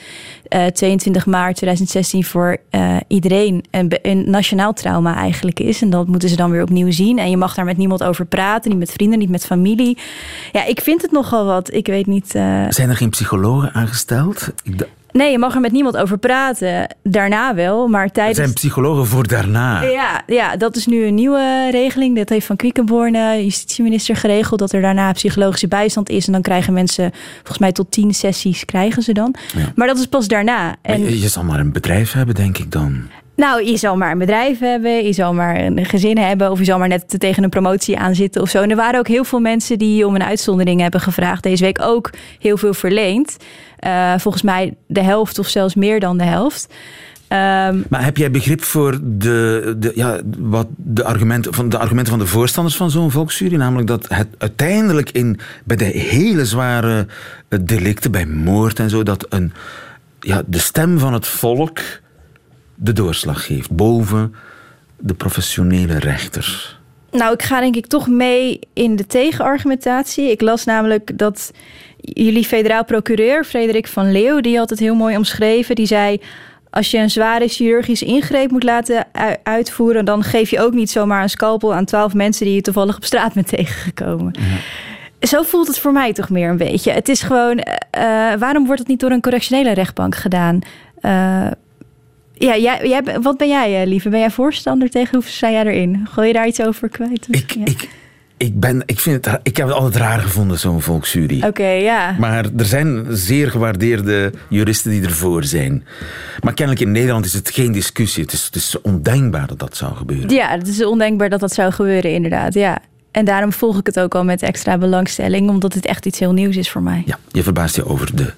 uh, 0.48 0.66
22 0.66 1.26
maart 1.26 1.56
2016 1.56 2.24
voor 2.24 2.56
uh, 2.70 2.96
iedereen 3.08 3.64
een, 3.70 3.98
een, 4.02 4.30
nationaal 4.30 4.72
trauma 4.72 5.16
eigenlijk 5.16 5.60
is. 5.60 5.82
En 5.82 5.90
dat 5.90 6.06
moeten 6.06 6.28
ze 6.28 6.36
dan 6.36 6.50
weer 6.50 6.62
opnieuw 6.62 6.90
zien. 6.90 7.18
En 7.18 7.30
je 7.30 7.36
mag 7.36 7.54
daar 7.54 7.64
met 7.64 7.76
niemand 7.76 8.02
over 8.02 8.26
praten. 8.26 8.70
Niet 8.70 8.78
met 8.78 8.92
vrienden, 8.92 9.18
niet 9.18 9.30
met 9.30 9.46
familie. 9.46 9.98
Ja, 10.52 10.64
ik 10.64 10.80
vind 10.80 11.02
het 11.02 11.10
nogal 11.10 11.44
wat. 11.44 11.72
Ik 11.72 11.86
weet 11.86 12.06
niet. 12.06 12.34
Uh... 12.34 12.64
Zijn 12.68 12.88
er 12.88 12.96
geen 12.96 13.10
psychologen 13.10 13.72
aangesteld? 13.72 14.52
Ik 14.64 14.86
Nee, 15.16 15.30
je 15.30 15.38
mag 15.38 15.54
er 15.54 15.60
met 15.60 15.72
niemand 15.72 15.96
over 15.96 16.18
praten. 16.18 16.96
Daarna 17.02 17.54
wel, 17.54 17.88
maar 17.88 18.12
tijdens... 18.12 18.38
Er 18.38 18.44
zijn 18.44 18.54
psychologen 18.54 19.06
voor 19.06 19.26
daarna. 19.26 19.82
Ja, 19.82 20.22
ja, 20.26 20.56
dat 20.56 20.76
is 20.76 20.86
nu 20.86 21.04
een 21.04 21.14
nieuwe 21.14 21.68
regeling. 21.70 22.16
Dat 22.16 22.28
heeft 22.28 22.46
Van 22.46 22.56
Quickenborne, 22.56 23.44
justitieminister, 23.44 24.16
geregeld... 24.16 24.60
dat 24.60 24.72
er 24.72 24.82
daarna 24.82 25.12
psychologische 25.12 25.68
bijstand 25.68 26.08
is. 26.08 26.26
En 26.26 26.32
dan 26.32 26.42
krijgen 26.42 26.72
mensen, 26.72 27.10
volgens 27.36 27.58
mij 27.58 27.72
tot 27.72 27.90
tien 27.90 28.14
sessies 28.14 28.64
krijgen 28.64 29.02
ze 29.02 29.12
dan. 29.12 29.34
Ja. 29.56 29.72
Maar 29.74 29.86
dat 29.86 29.98
is 29.98 30.06
pas 30.06 30.28
daarna. 30.28 30.76
En... 30.82 31.00
Maar 31.00 31.10
je 31.10 31.28
zal 31.28 31.44
maar 31.44 31.60
een 31.60 31.72
bedrijf 31.72 32.12
hebben, 32.12 32.34
denk 32.34 32.58
ik 32.58 32.70
dan. 32.72 33.08
Nou, 33.36 33.64
je 33.64 33.76
zal 33.76 33.96
maar 33.96 34.10
een 34.10 34.18
bedrijf 34.18 34.58
hebben, 34.58 35.04
je 35.04 35.12
zal 35.12 35.34
maar 35.34 35.60
een 35.60 35.84
gezin 35.84 36.18
hebben... 36.18 36.50
of 36.50 36.58
je 36.58 36.64
zal 36.64 36.78
maar 36.78 36.88
net 36.88 37.14
tegen 37.18 37.42
een 37.42 37.50
promotie 37.50 37.98
aan 37.98 38.14
zitten 38.14 38.42
of 38.42 38.50
zo. 38.50 38.62
En 38.62 38.70
er 38.70 38.76
waren 38.76 38.98
ook 38.98 39.08
heel 39.08 39.24
veel 39.24 39.40
mensen 39.40 39.78
die 39.78 40.06
om 40.06 40.14
een 40.14 40.22
uitzondering 40.22 40.80
hebben 40.80 41.00
gevraagd. 41.00 41.42
Deze 41.42 41.64
week 41.64 41.78
ook 41.82 42.10
heel 42.38 42.56
veel 42.56 42.74
verleend. 42.74 43.36
Uh, 43.86 44.14
volgens 44.18 44.42
mij 44.42 44.74
de 44.86 45.02
helft 45.02 45.38
of 45.38 45.48
zelfs 45.48 45.74
meer 45.74 46.00
dan 46.00 46.18
de 46.18 46.24
helft. 46.24 46.74
Um, 47.28 47.84
maar 47.88 48.04
heb 48.04 48.16
jij 48.16 48.30
begrip 48.30 48.62
voor 48.62 48.98
de, 49.02 49.74
de, 49.78 49.92
ja, 49.94 50.20
wat 50.38 50.66
de, 50.76 51.04
argumenten, 51.04 51.54
van 51.54 51.68
de 51.68 51.78
argumenten 51.78 52.12
van 52.12 52.22
de 52.22 52.30
voorstanders 52.30 52.76
van 52.76 52.90
zo'n 52.90 53.10
volksjury? 53.10 53.56
Namelijk 53.56 53.88
dat 53.88 54.08
het 54.08 54.28
uiteindelijk 54.38 55.10
in, 55.10 55.38
bij 55.64 55.76
de 55.76 55.84
hele 55.84 56.44
zware 56.44 57.06
delicten, 57.60 58.10
bij 58.10 58.26
moord 58.26 58.78
en 58.78 58.90
zo, 58.90 59.02
dat 59.02 59.26
een, 59.28 59.52
ja, 60.20 60.42
de 60.46 60.58
stem 60.58 60.98
van 60.98 61.12
het 61.12 61.26
volk 61.26 61.78
de 62.76 62.92
doorslag 62.92 63.46
geeft 63.46 63.70
boven 63.70 64.34
de 64.98 65.14
professionele 65.14 65.98
rechter. 65.98 66.76
Nou, 67.10 67.32
ik 67.32 67.42
ga 67.42 67.60
denk 67.60 67.76
ik 67.76 67.86
toch 67.86 68.06
mee 68.06 68.60
in 68.72 68.96
de 68.96 69.06
tegenargumentatie. 69.06 70.30
Ik 70.30 70.40
las 70.40 70.64
namelijk 70.64 71.18
dat 71.18 71.52
jullie 71.98 72.44
federaal 72.44 72.84
procureur, 72.84 73.44
Frederik 73.44 73.86
van 73.86 74.12
Leeuw, 74.12 74.40
die 74.40 74.58
had 74.58 74.70
het 74.70 74.78
heel 74.78 74.94
mooi 74.94 75.16
omschreven. 75.16 75.74
Die 75.74 75.86
zei: 75.86 76.20
Als 76.70 76.90
je 76.90 76.98
een 76.98 77.10
zware 77.10 77.48
chirurgische 77.48 78.04
ingreep 78.04 78.50
moet 78.50 78.62
laten 78.62 79.06
uitvoeren, 79.42 80.04
dan 80.04 80.22
geef 80.22 80.50
je 80.50 80.60
ook 80.60 80.74
niet 80.74 80.90
zomaar 80.90 81.22
een 81.22 81.30
scalpel 81.30 81.74
aan 81.74 81.84
twaalf 81.84 82.14
mensen 82.14 82.46
die 82.46 82.54
je 82.54 82.60
toevallig 82.60 82.96
op 82.96 83.04
straat 83.04 83.32
bent 83.32 83.48
tegengekomen. 83.56 84.34
Ja. 84.38 85.26
Zo 85.26 85.42
voelt 85.42 85.66
het 85.66 85.78
voor 85.78 85.92
mij 85.92 86.12
toch 86.12 86.30
meer 86.30 86.50
een 86.50 86.56
beetje. 86.56 86.90
Het 86.90 87.08
is 87.08 87.22
gewoon, 87.22 87.58
uh, 87.58 87.64
waarom 88.38 88.64
wordt 88.64 88.80
het 88.80 88.88
niet 88.88 89.00
door 89.00 89.10
een 89.10 89.20
correctionele 89.20 89.72
rechtbank 89.72 90.14
gedaan? 90.14 90.60
Uh, 91.02 91.46
ja, 92.38 92.56
jij, 92.56 92.88
jij, 92.88 93.20
wat 93.22 93.36
ben 93.36 93.48
jij, 93.48 93.86
lieve? 93.86 94.08
Ben 94.08 94.20
jij 94.20 94.30
voorstander 94.30 94.90
tegen? 94.90 95.14
Hoe 95.14 95.26
sta 95.26 95.50
jij 95.50 95.64
erin? 95.64 96.06
Gooi 96.10 96.26
je 96.26 96.32
daar 96.32 96.46
iets 96.46 96.60
over 96.60 96.88
kwijt? 96.88 97.26
Ik, 97.30 97.50
ja. 97.50 97.64
ik, 97.64 97.88
ik, 98.36 98.60
ben, 98.60 98.82
ik, 98.86 99.00
vind 99.00 99.24
het, 99.24 99.40
ik 99.42 99.56
heb 99.56 99.66
het 99.66 99.76
altijd 99.76 99.96
raar 99.96 100.18
gevonden, 100.18 100.58
zo'n 100.58 100.82
volksjury. 100.82 101.36
Oké, 101.36 101.46
okay, 101.46 101.82
ja. 101.82 102.16
Maar 102.18 102.44
er 102.56 102.64
zijn 102.64 103.06
zeer 103.10 103.50
gewaardeerde 103.50 104.32
juristen 104.48 104.90
die 104.90 105.02
ervoor 105.02 105.44
zijn. 105.44 105.84
Maar 106.40 106.54
kennelijk 106.54 106.84
in 106.84 106.92
Nederland 106.92 107.24
is 107.24 107.32
het 107.32 107.50
geen 107.50 107.72
discussie. 107.72 108.22
Het 108.22 108.32
is, 108.32 108.44
het 108.44 108.54
is 108.54 108.80
ondenkbaar 108.80 109.46
dat 109.46 109.58
dat 109.58 109.76
zou 109.76 109.94
gebeuren. 109.94 110.28
Ja, 110.30 110.48
het 110.48 110.68
is 110.68 110.84
ondenkbaar 110.84 111.28
dat 111.28 111.40
dat 111.40 111.52
zou 111.52 111.72
gebeuren, 111.72 112.12
inderdaad. 112.12 112.54
Ja. 112.54 112.78
En 113.10 113.24
daarom 113.24 113.52
volg 113.52 113.78
ik 113.78 113.86
het 113.86 114.00
ook 114.00 114.14
al 114.14 114.24
met 114.24 114.42
extra 114.42 114.78
belangstelling, 114.78 115.48
omdat 115.48 115.74
het 115.74 115.86
echt 115.86 116.06
iets 116.06 116.18
heel 116.18 116.32
nieuws 116.32 116.56
is 116.56 116.70
voor 116.70 116.82
mij. 116.82 117.02
Ja, 117.06 117.18
je 117.28 117.42
verbaast 117.42 117.76
je 117.76 117.86
over 117.86 118.16
de 118.16 118.32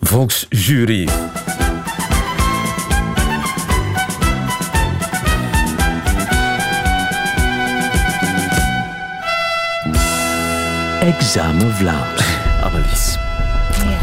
volksjury. 0.00 1.08
Examen 11.04 11.70
Vlaams. 11.70 12.38
Annelies. 12.64 13.18
Ja. 13.70 13.98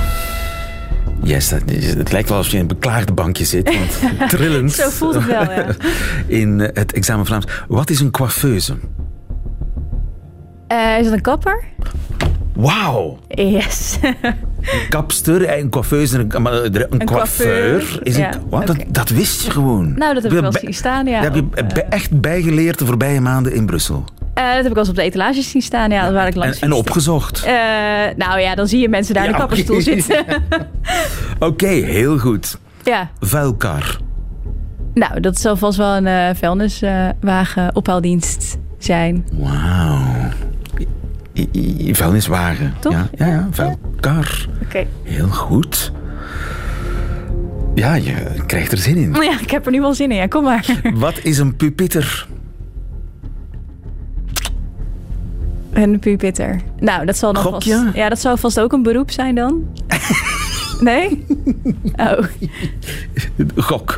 Yes, 1.23 1.49
dat, 1.49 1.61
het 1.97 2.11
lijkt 2.11 2.29
wel 2.29 2.37
alsof 2.37 2.51
je 2.51 2.57
in 2.57 2.63
een 2.63 2.67
beklaagde 2.67 3.13
bankje 3.13 3.45
zit. 3.45 3.75
Want 3.75 4.29
trillend. 4.31 4.71
Zo 4.71 4.89
voelt 4.89 5.13
het 5.13 5.25
wel, 5.25 5.51
ja. 5.51 5.65
In 6.41 6.59
het 6.59 6.93
examen 6.93 7.25
Vlaams. 7.25 7.45
Wat 7.67 7.89
is 7.89 7.99
een 7.99 8.11
coiffeuse? 8.11 8.75
Uh, 10.71 10.97
is 10.97 11.03
dat 11.03 11.13
een 11.13 11.21
kapper? 11.21 11.63
Wauw. 12.53 13.19
Yes. 13.27 13.97
een 14.01 14.89
kapster, 14.89 15.57
een 15.57 15.69
coiffeuse, 15.69 16.19
een, 16.19 16.45
een, 16.45 16.85
een 16.89 17.05
coiffeur. 17.05 17.99
Is 18.03 18.15
een, 18.15 18.21
ja, 18.21 18.31
wat, 18.49 18.69
okay. 18.69 18.75
dat, 18.75 18.93
dat, 18.93 19.09
wist 19.09 19.41
je 19.41 19.51
gewoon. 19.51 19.93
Nou, 19.97 20.13
dat 20.13 20.23
heb 20.23 20.31
ik 20.31 20.39
wel 20.39 20.51
zien 20.51 20.73
staan, 20.73 21.05
ja. 21.05 21.21
Dat 21.21 21.35
heb 21.35 21.75
je 21.75 21.81
echt 21.81 22.21
bijgeleerd 22.21 22.79
de 22.79 22.85
voorbije 22.85 23.21
maanden 23.21 23.53
in 23.53 23.65
Brussel. 23.65 24.05
Uh, 24.35 24.53
dat 24.53 24.63
heb 24.63 24.65
ik 24.65 24.73
al 24.73 24.79
eens 24.79 24.89
op 24.89 24.95
de 24.95 25.01
etalages 25.01 25.49
zien 25.49 25.61
staan, 25.61 25.91
ja, 25.91 26.11
waar 26.11 26.27
ik 26.27 26.35
langs 26.35 26.59
En, 26.59 26.67
en 26.67 26.73
opgezocht? 26.73 27.45
Uh, 27.45 27.53
nou 28.15 28.39
ja, 28.39 28.55
dan 28.55 28.67
zie 28.67 28.79
je 28.79 28.89
mensen 28.89 29.13
daar 29.13 29.23
ja, 29.23 29.29
in 29.29 29.35
de 29.35 29.41
kapperstoel 29.41 29.81
zitten. 29.91 30.25
Oké, 31.39 31.45
okay, 31.45 31.81
heel 31.81 32.17
goed. 32.17 32.57
Ja. 32.83 33.09
Vuilkar. 33.19 33.97
Nou, 34.93 35.19
dat 35.19 35.39
zal 35.39 35.57
vast 35.57 35.77
wel 35.77 35.95
een 35.95 36.05
uh, 36.05 36.29
vuilniswagen 36.35 37.75
ophaaldienst 37.75 38.57
zijn. 38.77 39.25
Wauw. 39.33 40.29
Vuilniswagen. 41.91 42.73
Toch? 42.79 42.93
Ja, 42.93 43.07
ja, 43.11 43.25
ja 43.25 43.47
vuilkar. 43.51 44.47
Oké. 44.53 44.65
Okay. 44.65 44.87
Heel 45.03 45.27
goed. 45.27 45.91
Ja, 47.75 47.93
je 47.93 48.13
krijgt 48.45 48.71
er 48.71 48.77
zin 48.77 48.97
in. 48.97 49.13
Ja, 49.13 49.39
ik 49.41 49.51
heb 49.51 49.65
er 49.65 49.71
nu 49.71 49.81
wel 49.81 49.93
zin 49.93 50.11
in. 50.11 50.17
Ja, 50.17 50.27
kom 50.27 50.43
maar. 50.43 50.65
Wat 50.93 51.19
is 51.23 51.37
een 51.37 51.55
pupiter? 51.55 52.27
Een 55.73 55.99
pupiter. 55.99 56.61
Nou, 56.79 57.05
dat 57.05 57.17
zal 57.17 57.31
nog 57.31 57.41
Gokje? 57.43 57.73
vast... 57.83 57.95
Ja, 57.95 58.09
dat 58.09 58.19
zou 58.19 58.39
vast 58.39 58.59
ook 58.59 58.73
een 58.73 58.83
beroep 58.83 59.11
zijn 59.11 59.35
dan. 59.35 59.63
Nee? 60.81 61.25
Oh. 61.95 62.23
Gok. 63.55 63.97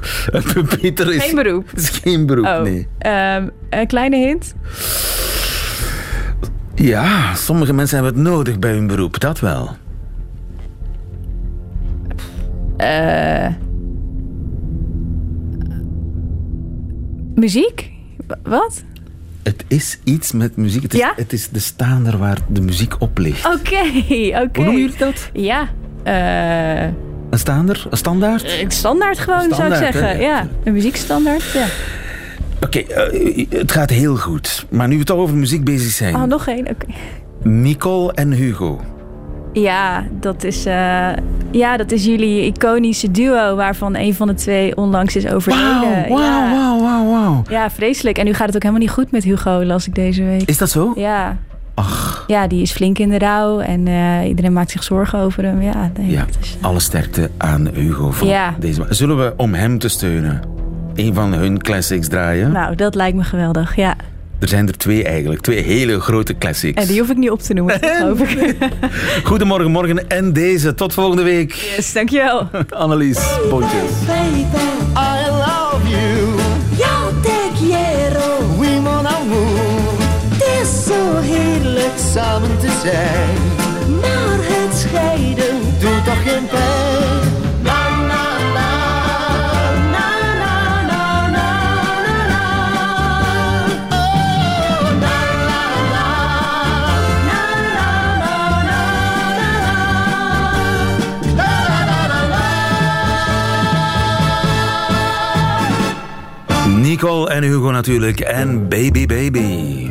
Peter 0.79 1.13
is... 1.13 1.23
Geen 1.23 1.35
beroep? 1.35 1.69
Is 1.75 1.89
geen 1.89 2.25
beroep, 2.25 2.45
Oh. 2.45 2.61
nee. 2.61 2.87
Ehm, 2.97 3.47
een 3.69 3.87
kleine 3.87 4.15
hint? 4.17 4.55
Ja, 6.75 7.35
sommige 7.35 7.73
mensen 7.73 7.95
hebben 8.03 8.13
het 8.15 8.23
nodig 8.23 8.59
bij 8.59 8.71
hun 8.71 8.87
beroep, 8.87 9.19
dat 9.19 9.39
wel. 9.39 9.69
Eh, 12.77 13.47
muziek? 17.35 17.91
Wat? 18.43 18.83
Het 19.43 19.63
is 19.67 19.99
iets 20.03 20.31
met 20.31 20.55
muziek. 20.57 20.83
Het 20.83 20.93
is, 20.93 20.99
Ja? 20.99 21.13
het 21.15 21.33
is 21.33 21.49
de 21.49 21.59
staander 21.59 22.17
waar 22.17 22.37
de 22.47 22.61
muziek 22.61 22.93
op 23.01 23.17
ligt. 23.17 23.45
Oké, 23.45 23.55
oké. 23.55 24.49
Hoe 24.53 24.63
noemen 24.63 24.81
jullie 24.81 24.97
dat? 24.97 25.29
Ja. 25.33 25.69
eh, 26.03 26.83
Een 27.29 27.39
staander? 27.39 27.87
Een 27.89 27.97
standaard? 27.97 28.59
een 28.61 28.71
standaard 28.71 29.19
gewoon, 29.19 29.53
zou 29.53 29.69
ik 29.69 29.75
zeggen. 29.75 30.07
hè? 30.07 30.13
Ja, 30.13 30.47
een 30.63 30.73
muziekstandaard. 30.73 31.51
Ja. 31.51 31.65
Oké, 32.61 32.79
eh, 32.79 33.45
het 33.49 33.71
gaat 33.71 33.89
heel 33.89 34.15
goed. 34.17 34.65
Maar 34.69 34.87
nu 34.87 34.97
we 34.97 35.03
toch 35.03 35.17
over 35.17 35.35
muziek 35.35 35.63
bezig 35.63 35.91
zijn. 35.91 36.15
Oh, 36.15 36.23
nog 36.23 36.47
één. 36.47 36.67
Oké. 36.69 36.85
Nicole 37.43 38.13
en 38.13 38.31
Hugo. 38.31 38.81
Ja, 39.53 40.03
dat 40.19 40.43
is, 40.43 40.65
eh, 40.65 41.07
ja, 41.51 41.77
dat 41.77 41.91
is 41.91 42.05
jullie 42.05 42.41
iconische 42.53 43.11
duo, 43.11 43.55
waarvan 43.55 43.95
een 43.95 44.13
van 44.13 44.27
de 44.27 44.33
twee 44.33 44.77
onlangs 44.77 45.15
is 45.15 45.27
overleden. 45.27 45.89
Wauw, 45.91 46.07
wauw, 46.09 46.19
ja. 46.19 46.51
wauw, 46.51 46.81
wauw, 46.81 47.11
wauw. 47.11 47.41
ja, 47.49 47.69
vreselijk. 47.69 48.17
En 48.17 48.25
nu 48.25 48.33
gaat 48.33 48.45
het 48.47 48.55
ook 48.55 48.61
helemaal 48.61 48.83
niet 48.83 48.91
goed 48.93 49.11
met 49.11 49.23
Hugo, 49.23 49.63
las 49.63 49.87
ik 49.87 49.95
deze 49.95 50.23
week. 50.23 50.41
Is 50.49 50.57
dat 50.57 50.69
zo? 50.69 50.91
Ja. 50.95 51.37
Ach, 51.75 52.23
ja, 52.27 52.47
die 52.47 52.61
is 52.61 52.71
flink 52.71 52.97
in 52.99 53.09
de 53.09 53.17
rouw 53.17 53.59
en 53.59 53.87
eh, 53.87 54.27
iedereen 54.27 54.53
maakt 54.53 54.71
zich 54.71 54.83
zorgen 54.83 55.19
over 55.19 55.43
hem. 55.43 55.61
Ja, 55.61 55.91
ja. 55.99 56.25
is- 56.41 56.57
Alle 56.61 56.79
sterkte 56.79 57.29
aan 57.37 57.67
Hugo 57.73 58.11
van 58.11 58.27
Ja. 58.27 58.55
deze 58.59 58.85
Zullen 58.89 59.17
we 59.17 59.33
om 59.37 59.53
hem 59.53 59.79
te 59.79 59.87
steunen 59.87 60.41
een 60.95 61.13
van 61.13 61.33
hun 61.33 61.61
classics 61.61 62.07
draaien? 62.07 62.51
Nou, 62.51 62.75
dat 62.75 62.95
lijkt 62.95 63.17
me 63.17 63.23
geweldig, 63.23 63.75
ja. 63.75 63.95
Er 64.43 64.49
zijn 64.49 64.67
er 64.67 64.77
twee 64.77 65.03
eigenlijk. 65.03 65.41
Twee 65.41 65.61
hele 65.61 65.99
grote 65.99 66.37
classics. 66.37 66.81
En 66.81 66.87
die 66.87 66.99
hoef 66.99 67.09
ik 67.09 67.17
niet 67.17 67.29
op 67.29 67.41
te 67.41 67.53
noemen, 67.53 67.79
geloof 67.81 68.19
ik. 68.19 68.55
Goedemorgen, 69.23 69.71
morgen 69.71 70.09
en 70.09 70.33
deze. 70.33 70.73
Tot 70.73 70.93
volgende 70.93 71.23
week. 71.23 71.53
Yes, 71.53 71.93
dankjewel. 71.93 72.49
Annelies 72.69 73.19
Pontjes. 73.49 73.71
I 73.71 75.29
love 75.29 75.89
you, 75.89 76.27
yo 76.77 77.21
te 77.21 77.49
quiero. 77.59 78.57
oui 78.59 78.79
mon 78.79 79.07
amour. 79.07 79.59
Het 80.33 80.61
is 80.61 80.83
zo 80.85 81.19
heerlijk, 81.19 81.91
Samen 82.13 82.57
te 82.59 82.79
zijn, 82.83 83.37
maar 84.01 84.37
het 84.39 84.77
scheiden. 84.77 85.59
doet 85.79 86.05
toch 86.05 86.23
geen 86.23 86.45
pijn. 86.47 86.92
Natuurlijk. 107.83 108.19
En 108.19 108.69
Baby 108.69 109.05
Baby. 109.05 109.89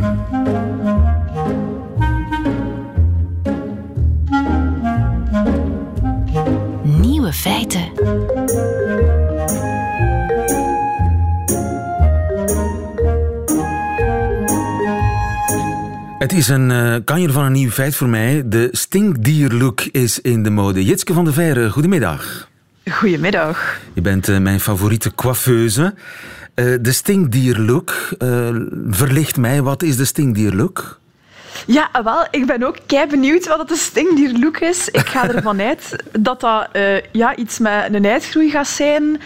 Nieuwe 6.82 7.32
feiten. 7.32 7.80
Het 16.18 16.32
is 16.32 16.48
een 16.48 16.70
uh, 16.70 16.96
kanjer 17.04 17.32
van 17.32 17.44
een 17.44 17.52
nieuw 17.52 17.70
feit 17.70 17.96
voor 17.96 18.08
mij. 18.08 18.42
De 18.46 18.68
stinkdierlook 18.70 19.80
is 19.80 20.20
in 20.20 20.42
de 20.42 20.50
mode. 20.50 20.84
Jitske 20.84 21.12
van 21.12 21.24
der 21.24 21.32
Veire, 21.32 21.70
goedemiddag. 21.70 22.48
Goedemiddag. 22.90 23.80
Je 23.92 24.00
bent 24.00 24.28
eh, 24.28 24.38
mijn 24.38 24.60
favoriete 24.60 25.14
coiffeuse. 25.14 25.94
Eh, 26.54 26.66
de 26.80 26.92
stinkdierlook 26.92 28.10
eh, 28.18 28.48
verlicht 28.88 29.36
mij. 29.36 29.62
Wat 29.62 29.82
is 29.82 29.96
de 29.96 30.04
stinkdierlook? 30.04 31.00
Ja, 31.66 31.90
wel, 32.04 32.26
ik 32.30 32.46
ben 32.46 32.62
ook 32.62 32.76
kei 32.86 33.06
benieuwd 33.06 33.46
wat 33.48 33.58
het 33.58 33.68
de 33.68 33.76
stingdierlook 33.76 34.58
is. 34.58 34.88
Ik 34.88 35.06
ga 35.06 35.28
ervan 35.34 35.60
uit 35.60 35.96
dat 36.18 36.40
dat 36.40 36.68
eh, 36.72 37.00
ja, 37.12 37.36
iets 37.36 37.58
met 37.58 37.94
een 37.94 38.06
uitgroei 38.06 38.50
gaat 38.50 38.68
zijn. 38.68 39.20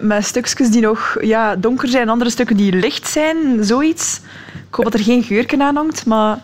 met 0.00 0.24
stukjes 0.24 0.70
die 0.70 0.80
nog 0.80 1.16
ja, 1.20 1.56
donker 1.56 1.88
zijn 1.88 2.08
andere 2.08 2.30
stukken 2.30 2.56
die 2.56 2.72
licht 2.72 3.08
zijn. 3.08 3.64
Zoiets. 3.64 4.20
Ik 4.68 4.74
hoop 4.74 4.84
dat 4.84 4.94
er 4.94 5.04
geen 5.04 5.22
geurken 5.22 5.62
aan 5.62 5.76
hangt, 5.76 6.06
maar 6.06 6.38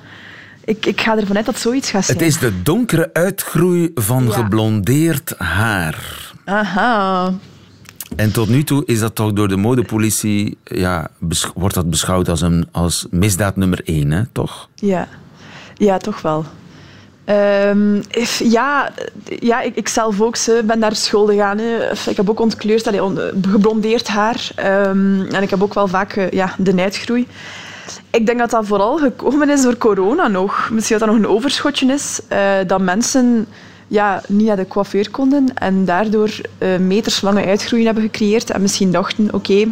ik, 0.65 0.87
ik 0.87 1.01
ga 1.01 1.17
ervan 1.17 1.37
uit 1.37 1.47
dat 1.47 1.59
zoiets 1.59 1.91
gaat 1.91 2.05
zijn. 2.05 2.19
Het 2.19 2.27
is 2.27 2.39
de 2.39 2.63
donkere 2.63 3.11
uitgroei 3.13 3.91
van 3.95 4.25
Ja. 4.25 4.33
geblondeerd 4.33 5.35
haar. 5.39 6.33
Aha. 6.45 7.33
En 8.17 8.33
tot 8.33 8.49
nu 8.49 8.65
toe 8.65 8.83
is 8.87 9.01
dat 9.01 9.15
toch 9.15 9.33
door 9.33 9.49
de 9.49 9.57
modepolitie, 9.57 10.59
ja, 10.65 11.09
wordt 11.55 11.75
dat 11.75 11.91
beschouwd 11.91 12.29
als, 12.29 12.41
een, 12.41 12.69
als 12.73 13.07
misdaad 13.11 13.57
nummer 13.57 13.81
één, 13.85 14.11
hè, 14.11 14.23
toch? 14.33 14.69
Ja, 14.75 15.09
ja 15.75 15.97
toch 15.99 16.23
wel. 16.23 16.45
Ehm, 17.25 17.97
if- 18.11 18.43
ja, 18.45 18.91
ja 19.41 19.61
ik, 19.61 19.77
ik 19.77 19.89
zelf 19.89 20.21
ook 20.21 20.37
ben 20.65 20.81
daar 20.81 20.97
schuldig 20.97 21.41
aan. 21.41 21.59
Hè. 21.59 21.91
Ik 22.11 22.17
heb 22.17 22.31
ook 22.31 22.41
ontkleurd, 22.41 22.87
allee, 22.87 23.03
on- 23.05 23.19
geblondeerd 23.49 24.09
haar. 24.09 24.51
Ehm, 24.55 25.21
en 25.21 25.43
ik 25.43 25.51
heb 25.51 25.63
ook 25.63 25.75
wel 25.75 25.89
vaak 25.89 26.13
eh, 26.17 26.31
ja, 26.31 26.55
de 26.59 26.83
uitgroei. 26.83 27.27
Ik 28.11 28.27
denk 28.27 28.39
dat 28.39 28.51
dat 28.51 28.67
vooral 28.67 28.97
gekomen 28.99 29.51
is 29.51 29.63
door 29.63 29.77
corona 29.77 30.29
nog. 30.29 30.71
Misschien 30.73 30.99
dat 30.99 31.09
dat 31.09 31.17
nog 31.17 31.27
een 31.27 31.35
overschotje 31.37 31.93
is. 31.93 32.21
eh, 32.29 32.39
dat 32.67 32.81
mensen 32.81 33.47
ja, 33.89 34.23
niet 34.29 34.47
naar 34.47 34.57
de 34.57 34.67
coiffeur 34.69 35.11
konden 35.11 35.55
en 35.55 35.85
daardoor 35.85 36.31
eh, 36.59 36.77
meterslange 36.79 37.45
uitgroeien 37.45 37.85
hebben 37.87 38.05
gecreëerd. 38.05 38.51
En 38.51 38.61
misschien 38.63 38.91
dachten, 38.93 39.35
oké, 39.35 39.67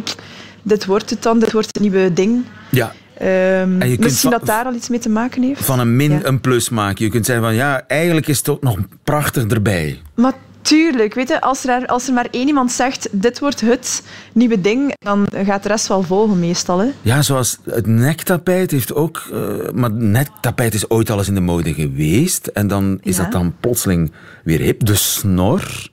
dit 0.61 0.85
wordt 0.85 1.09
het 1.09 1.23
dan, 1.23 1.39
dit 1.39 1.51
wordt 1.51 1.67
het 1.71 1.79
nieuwe 1.81 2.13
ding. 2.13 2.43
Ja, 2.69 2.93
Ehm, 3.17 3.77
misschien 3.99 4.29
dat 4.29 4.45
daar 4.45 4.65
al 4.65 4.73
iets 4.73 4.89
mee 4.89 4.99
te 4.99 5.09
maken 5.09 5.43
heeft. 5.43 5.65
van 5.65 5.79
een 5.79 5.95
min 5.95 6.11
Ja. 6.11 6.19
een 6.23 6.41
plus 6.41 6.69
maken. 6.69 7.05
Je 7.05 7.11
kunt 7.11 7.25
zeggen 7.25 7.43
van, 7.45 7.53
ja, 7.55 7.83
eigenlijk 7.87 8.27
is 8.27 8.37
het 8.37 8.49
ook 8.49 8.61
nog 8.61 8.77
prachtig 9.03 9.45
erbij. 9.47 9.99
Maar 10.13 10.33
tuurlijk, 10.65 11.13
weet 11.13 11.27
je, 11.27 11.41
als, 11.41 11.65
er, 11.65 11.85
als 11.87 12.07
er 12.07 12.13
maar 12.13 12.27
één 12.31 12.47
iemand 12.47 12.71
zegt, 12.71 13.07
dit 13.11 13.39
wordt 13.39 13.61
het 13.61 14.03
nieuwe 14.33 14.61
ding, 14.61 14.93
dan 14.99 15.27
gaat 15.45 15.63
de 15.63 15.69
rest 15.69 15.87
wel 15.87 16.03
volgen 16.03 16.39
meestal. 16.39 16.79
Hè? 16.79 16.87
Ja, 17.01 17.21
zoals 17.21 17.59
het 17.69 17.87
nektapijt 17.87 18.71
heeft 18.71 18.93
ook... 18.93 19.23
eh, 19.31 19.39
maar 19.73 19.89
het 19.89 19.99
nektapijt 19.99 20.73
is 20.73 20.89
ooit 20.89 21.09
al 21.09 21.17
eens 21.17 21.27
in 21.27 21.33
de 21.33 21.41
mode 21.41 21.73
geweest. 21.73 22.47
En 22.47 22.67
dan 22.67 22.99
is 23.01 23.15
Ja. 23.17 23.23
dat 23.23 23.31
dan 23.31 23.55
plotseling 23.59 24.11
weer 24.43 24.59
hip. 24.59 24.85
De 24.85 24.95
snor, 24.95 25.89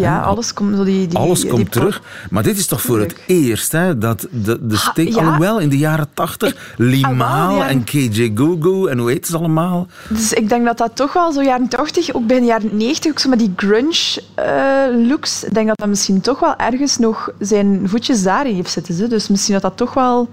Ja, 0.00 0.20
alles 0.20 0.52
komt 0.52 0.76
zo 0.76 0.84
die, 0.84 1.06
die 1.06 1.18
alles 1.18 1.40
die 1.40 1.50
komt 1.50 1.72
terug. 1.72 2.02
Maar 2.30 2.42
dit 2.42 2.58
is 2.58 2.66
toch 2.66 2.80
voor 2.80 3.00
het 3.00 3.14
eerst, 3.26 3.72
hè, 3.72 3.98
dat 3.98 4.26
de, 4.30 4.58
de 4.66 4.76
stik... 4.76 5.14
ja. 5.14 5.24
Alhoewel, 5.24 5.58
in 5.58 5.68
de 5.68 5.78
jaren 5.78 6.08
tachtig, 6.14 6.74
Limaal 6.76 7.50
Ah, 7.50 7.56
ja. 7.56 7.68
en 7.68 7.84
KJ 7.84 8.32
Gugu 8.34 8.88
en 8.88 8.98
hoe 8.98 9.10
heet 9.10 9.26
ze 9.26 9.36
allemaal? 9.36 9.86
Dus 10.08 10.32
ik 10.32 10.48
denk 10.48 10.64
dat 10.64 10.78
dat 10.78 10.96
toch 10.96 11.12
wel 11.12 11.32
zo 11.32 11.42
jaren 11.42 11.68
80, 11.68 12.14
ook 12.14 12.26
bij 12.26 12.38
de 12.40 12.44
jaren 12.46 12.76
90, 12.76 13.10
ook 13.10 13.18
zo 13.18 13.28
met 13.28 13.38
die 13.38 13.52
grunge 13.56 14.22
eh, 14.34 15.08
looks, 15.08 15.44
ik 15.44 15.54
denk 15.54 15.66
dat 15.66 15.78
dat 15.78 15.88
misschien 15.88 16.20
toch 16.20 16.40
wel 16.40 16.56
ergens 16.56 16.98
nog 16.98 17.30
zijn 17.38 17.82
voetjes 17.84 18.22
daarin 18.22 18.54
heeft 18.54 18.70
zitten. 18.70 19.08
Dus 19.08 19.28
misschien 19.28 19.52
dat 19.54 19.62
dat 19.62 19.76
toch 19.76 19.94
wel 19.94 20.28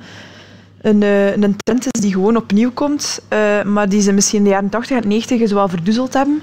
een, 0.81 1.03
eh, 1.03 1.35
een 1.35 1.55
trend 1.57 1.85
is 1.91 2.01
die 2.01 2.11
gewoon 2.11 2.35
opnieuw 2.35 2.71
komt, 2.71 3.19
eh, 3.27 3.63
maar 3.63 3.89
die 3.89 4.01
ze 4.01 4.11
misschien 4.11 4.37
in 4.37 4.43
de 4.43 4.49
jaren 4.49 4.69
80 4.69 5.01
en 5.01 5.07
90 5.07 5.47
zo 5.47 5.55
wel 5.55 5.69
verdoezeld 5.69 6.13
hebben. 6.13 6.41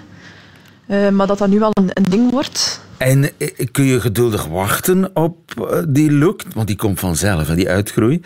Maar 1.17 1.27
dat 1.27 1.39
dat 1.39 1.49
nu 1.49 1.59
wel 1.59 1.71
een, 1.73 1.91
een 1.93 2.07
ding 2.11 2.31
wordt. 2.31 2.81
En 3.01 3.31
eh, 3.39 3.49
kun 3.71 3.85
je 3.85 4.01
geduldig 4.01 4.47
wachten 4.47 5.11
op 5.17 5.39
eh, 5.57 5.79
die 5.89 6.13
look? 6.13 6.43
Want 6.55 6.67
die 6.67 6.77
komt 6.77 7.01
vanzelf, 7.01 7.49
hè, 7.49 7.55
die 7.55 7.69
uitgroei. 7.69 8.21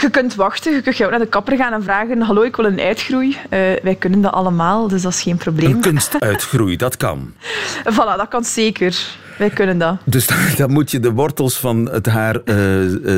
Je 0.00 0.10
kunt 0.10 0.34
wachten, 0.34 0.74
je 0.74 0.82
kunt 0.82 0.96
gewoon 0.96 1.10
naar 1.10 1.20
de 1.20 1.26
kapper 1.26 1.56
gaan 1.56 1.72
en 1.72 1.82
vragen 1.82 2.20
hallo, 2.20 2.42
ik 2.42 2.56
wil 2.56 2.64
een 2.64 2.80
uitgroei. 2.80 3.36
Eh, 3.50 3.60
wij 3.82 3.94
kunnen 3.98 4.20
dat 4.20 4.32
allemaal, 4.32 4.88
dus 4.88 5.02
dat 5.02 5.12
is 5.12 5.22
geen 5.22 5.36
probleem. 5.36 5.72
Een 5.72 5.80
kunstuitgroei, 5.80 6.76
dat 6.76 6.96
kan. 6.96 7.32
Voilà, 7.94 8.16
dat 8.16 8.28
kan 8.28 8.44
zeker. 8.44 8.98
Wij 9.36 9.50
kunnen 9.50 9.78
dat. 9.78 9.96
Dus 10.04 10.26
dan, 10.26 10.38
dan 10.56 10.72
moet 10.72 10.90
je 10.90 11.00
de 11.00 11.12
wortels 11.12 11.56
van 11.56 11.88
het 11.90 12.06
haar 12.06 12.40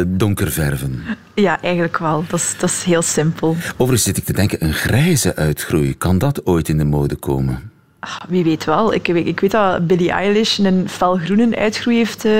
donker 0.07 0.51
verven. 0.51 1.03
Ja, 1.35 1.63
eigenlijk 1.63 1.99
wel. 1.99 2.25
Dat 2.29 2.41
is, 2.41 2.55
dat 2.59 2.71
is 2.71 2.83
heel 2.83 3.03
simpel. 3.03 3.57
Overigens 3.73 4.03
zit 4.03 4.17
ik 4.17 4.25
te 4.25 4.33
denken, 4.33 4.65
een 4.65 4.75
grijze 4.75 5.37
uitgroei, 5.37 5.97
kan 5.97 6.19
dat 6.19 6.47
ooit 6.47 6.69
in 6.69 6.79
de 6.79 6.85
mode 6.85 7.17
komen? 7.17 7.70
Ah, 8.01 8.17
Wie 8.29 8.45
weet 8.45 8.65
wel. 8.65 8.95
Ik, 8.95 9.07
weet- 9.07 9.27
ik 9.27 9.41
weet 9.41 9.51
dat 9.51 9.87
Billie 9.87 10.11
Eilish 10.11 10.59
een 10.59 10.89
felgroene 10.89 11.57
uitgroei 11.57 11.97
heeft, 11.97 12.25
eh, 12.25 12.33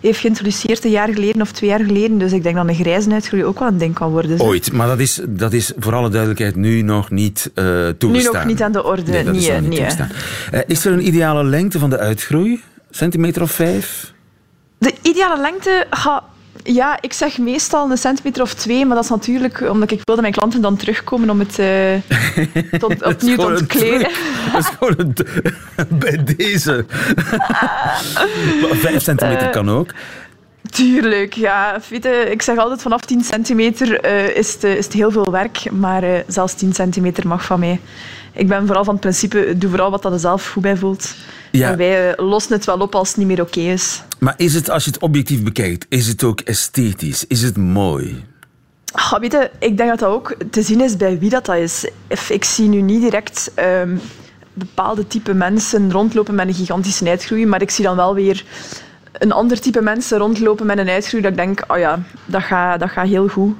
heeft 0.00 0.18
geïntroduceerd 0.20 0.84
een 0.84 0.90
jaar 0.90 1.08
geleden 1.12 1.40
of 1.42 1.52
twee 1.52 1.70
jaar 1.70 1.84
geleden. 1.84 2.18
Dus 2.18 2.32
ik 2.32 2.42
denk 2.42 2.56
dat 2.56 2.68
een 2.68 2.74
grijze 2.74 3.10
uitgroei 3.10 3.44
ook 3.44 3.58
wel 3.58 3.68
een 3.68 3.78
ding 3.78 3.94
kan 3.94 4.10
worden. 4.10 4.38
zeg. 4.38 4.46
Ooit, 4.46 4.72
maar 4.72 4.86
dat 4.86 4.98
is, 4.98 5.20
dat 5.28 5.52
is 5.52 5.72
voor 5.78 5.94
alle 5.94 6.08
duidelijkheid 6.08 6.56
nu 6.56 6.82
nog 6.82 7.10
niet 7.10 7.50
eh 7.54 7.64
toegestaan. 7.98 8.32
Nu 8.32 8.38
nog 8.38 8.44
niet 8.46 8.62
aan 8.62 8.72
de 8.72 8.84
orde. 8.84 9.10
Nee, 9.10 9.24
dat 9.24 9.34
is 9.34 9.42
Nee, 9.46 9.50
nog 9.52 9.60
niet 9.60 9.68
nee. 9.68 9.78
toegestaan. 9.78 10.08
Eh, 10.50 10.60
is 10.66 10.84
er 10.84 10.92
een 10.92 11.06
ideale 11.06 11.44
lengte 11.44 11.78
van 11.78 11.90
de 11.90 11.98
uitgroei? 11.98 12.62
Centimeter 12.90 13.42
of 13.42 13.50
vijf? 13.50 14.12
De 14.78 14.94
ideale 15.02 15.40
lengte, 15.40 15.86
ga, 15.90 16.24
ja, 16.62 16.98
ik 17.00 17.12
zeg 17.12 17.38
meestal 17.38 17.90
een 17.90 17.96
centimeter 17.96 18.42
of 18.42 18.54
twee, 18.54 18.86
maar 18.86 18.94
dat 18.94 19.04
is 19.04 19.10
natuurlijk 19.10 19.60
omdat 19.60 19.90
ik 19.90 20.00
wil 20.04 20.14
dat 20.14 20.20
mijn 20.20 20.32
klanten 20.32 20.60
dan 20.60 20.76
terugkomen 20.76 21.30
om 21.30 21.38
het 21.38 21.58
eh, 21.58 21.94
tot, 22.80 23.02
opnieuw 23.02 23.36
te 23.36 23.46
ontkleden. 23.46 24.10
Dat 24.52 24.60
is 24.60 24.66
gewoon 24.78 24.94
een, 24.96 25.16
bij 25.98 26.24
deze. 26.36 26.84
Vijf 28.84 29.02
centimeter 29.02 29.46
Eh, 29.46 29.52
kan 29.52 29.70
ook. 29.70 29.90
Tuurlijk, 30.70 31.34
ja. 31.34 31.80
Weet 31.88 32.02
je, 32.02 32.26
ik 32.30 32.42
zeg 32.42 32.56
altijd 32.56 32.82
vanaf 32.82 33.04
10 33.04 33.20
centimeter 33.20 34.00
eh, 34.00 34.36
is, 34.36 34.52
het, 34.52 34.64
is 34.64 34.84
het 34.84 34.94
heel 34.94 35.10
veel 35.10 35.30
werk, 35.30 35.70
maar 35.70 36.24
zelfs 36.26 36.54
10 36.54 36.72
centimeter 36.72 37.28
mag 37.28 37.44
van 37.44 37.60
mij. 37.60 37.80
Ik 38.36 38.48
ben 38.48 38.66
vooral 38.66 38.84
van 38.84 38.92
het 38.92 39.02
principe, 39.02 39.54
doe 39.56 39.70
vooral 39.70 39.90
wat 39.90 40.02
dat 40.02 40.12
er 40.12 40.18
zelf 40.18 40.50
goed 40.50 40.62
bij 40.62 40.76
voelt. 40.76 41.14
Ja. 41.50 41.70
En 41.70 41.76
wij 41.76 42.10
eh, 42.10 42.26
lossen 42.26 42.52
het 42.52 42.64
wel 42.64 42.78
op 42.78 42.94
als 42.94 43.08
het 43.08 43.16
niet 43.16 43.26
meer 43.26 43.40
oké 43.40 43.60
is. 43.60 44.02
Maar 44.18 44.34
is 44.36 44.54
het, 44.54 44.70
als 44.70 44.84
je 44.84 44.90
het 44.90 45.02
objectief 45.02 45.42
bekijkt, 45.42 45.86
is 45.88 46.06
het 46.06 46.24
ook 46.24 46.40
esthetisch? 46.40 47.26
Is 47.26 47.42
het 47.42 47.56
mooi? 47.56 48.24
Ah, 48.92 49.20
weet 49.20 49.32
je, 49.32 49.50
ik 49.58 49.76
denk 49.76 49.88
dat 49.88 49.98
dat 49.98 50.08
ook 50.08 50.36
te 50.50 50.62
zien 50.62 50.80
is 50.80 50.96
bij 50.96 51.18
wie 51.18 51.30
dat, 51.30 51.46
dat 51.46 51.56
is. 51.56 51.88
Ik 52.28 52.44
zie 52.44 52.68
nu 52.68 52.80
niet 52.80 53.00
direct 53.00 53.50
ehm, 53.54 53.96
bepaalde 54.52 55.06
type 55.06 55.34
mensen 55.34 55.92
rondlopen 55.92 56.34
met 56.34 56.48
een 56.48 56.54
gigantische 56.54 57.08
uitgroei, 57.08 57.46
maar 57.46 57.62
ik 57.62 57.70
zie 57.70 57.84
dan 57.84 57.96
wel 57.96 58.14
weer 58.14 58.44
een 59.12 59.32
ander 59.32 59.60
type 59.60 59.82
mensen 59.82 60.18
rondlopen 60.18 60.66
met 60.66 60.78
een 60.78 60.88
uitgroei 60.88 61.22
dat 61.22 61.30
ik 61.30 61.38
denk, 61.38 61.64
oh 61.66 61.78
ja, 61.78 62.02
dat 62.24 62.42
gaat, 62.42 62.80
dat 62.80 62.90
gaat 62.90 63.06
heel 63.06 63.28
goed. 63.28 63.54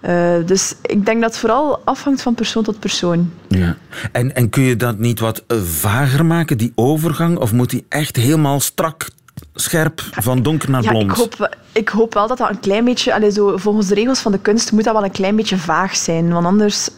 Eh, 0.00 0.34
dus 0.46 0.74
ik 0.82 1.06
denk 1.06 1.20
dat 1.20 1.30
het 1.30 1.38
vooral 1.38 1.80
afhangt 1.84 2.22
van 2.22 2.34
persoon 2.34 2.62
tot 2.62 2.78
persoon. 2.78 3.32
Ja. 3.48 3.76
En, 4.12 4.34
en 4.34 4.50
kun 4.50 4.62
je 4.62 4.76
dat 4.76 4.98
niet 4.98 5.20
wat 5.20 5.42
eh, 5.46 5.58
vager 5.62 6.26
maken, 6.26 6.58
die 6.58 6.72
overgang? 6.74 7.38
Of 7.38 7.52
moet 7.52 7.70
die 7.70 7.86
echt 7.88 8.16
helemaal 8.16 8.60
strak, 8.60 9.08
scherp, 9.54 10.02
van 10.10 10.42
donker 10.42 10.70
naar 10.70 10.82
Ja, 10.82 10.90
blond? 10.90 11.10
ik 11.10 11.16
hoop, 11.16 11.56
ik 11.72 11.88
hoop 11.88 12.14
wel 12.14 12.28
dat 12.28 12.38
dat 12.38 12.50
een 12.50 12.60
klein 12.60 12.84
beetje... 12.84 13.14
Allee, 13.14 13.30
zo, 13.30 13.56
volgens 13.56 13.86
de 13.86 13.94
regels 13.94 14.20
van 14.20 14.32
de 14.32 14.38
kunst 14.38 14.72
moet 14.72 14.84
dat 14.84 14.94
wel 14.94 15.04
een 15.04 15.10
klein 15.10 15.36
beetje 15.36 15.58
vaag 15.58 15.96
zijn. 15.96 16.32
Want 16.32 16.46
anders 16.46 16.88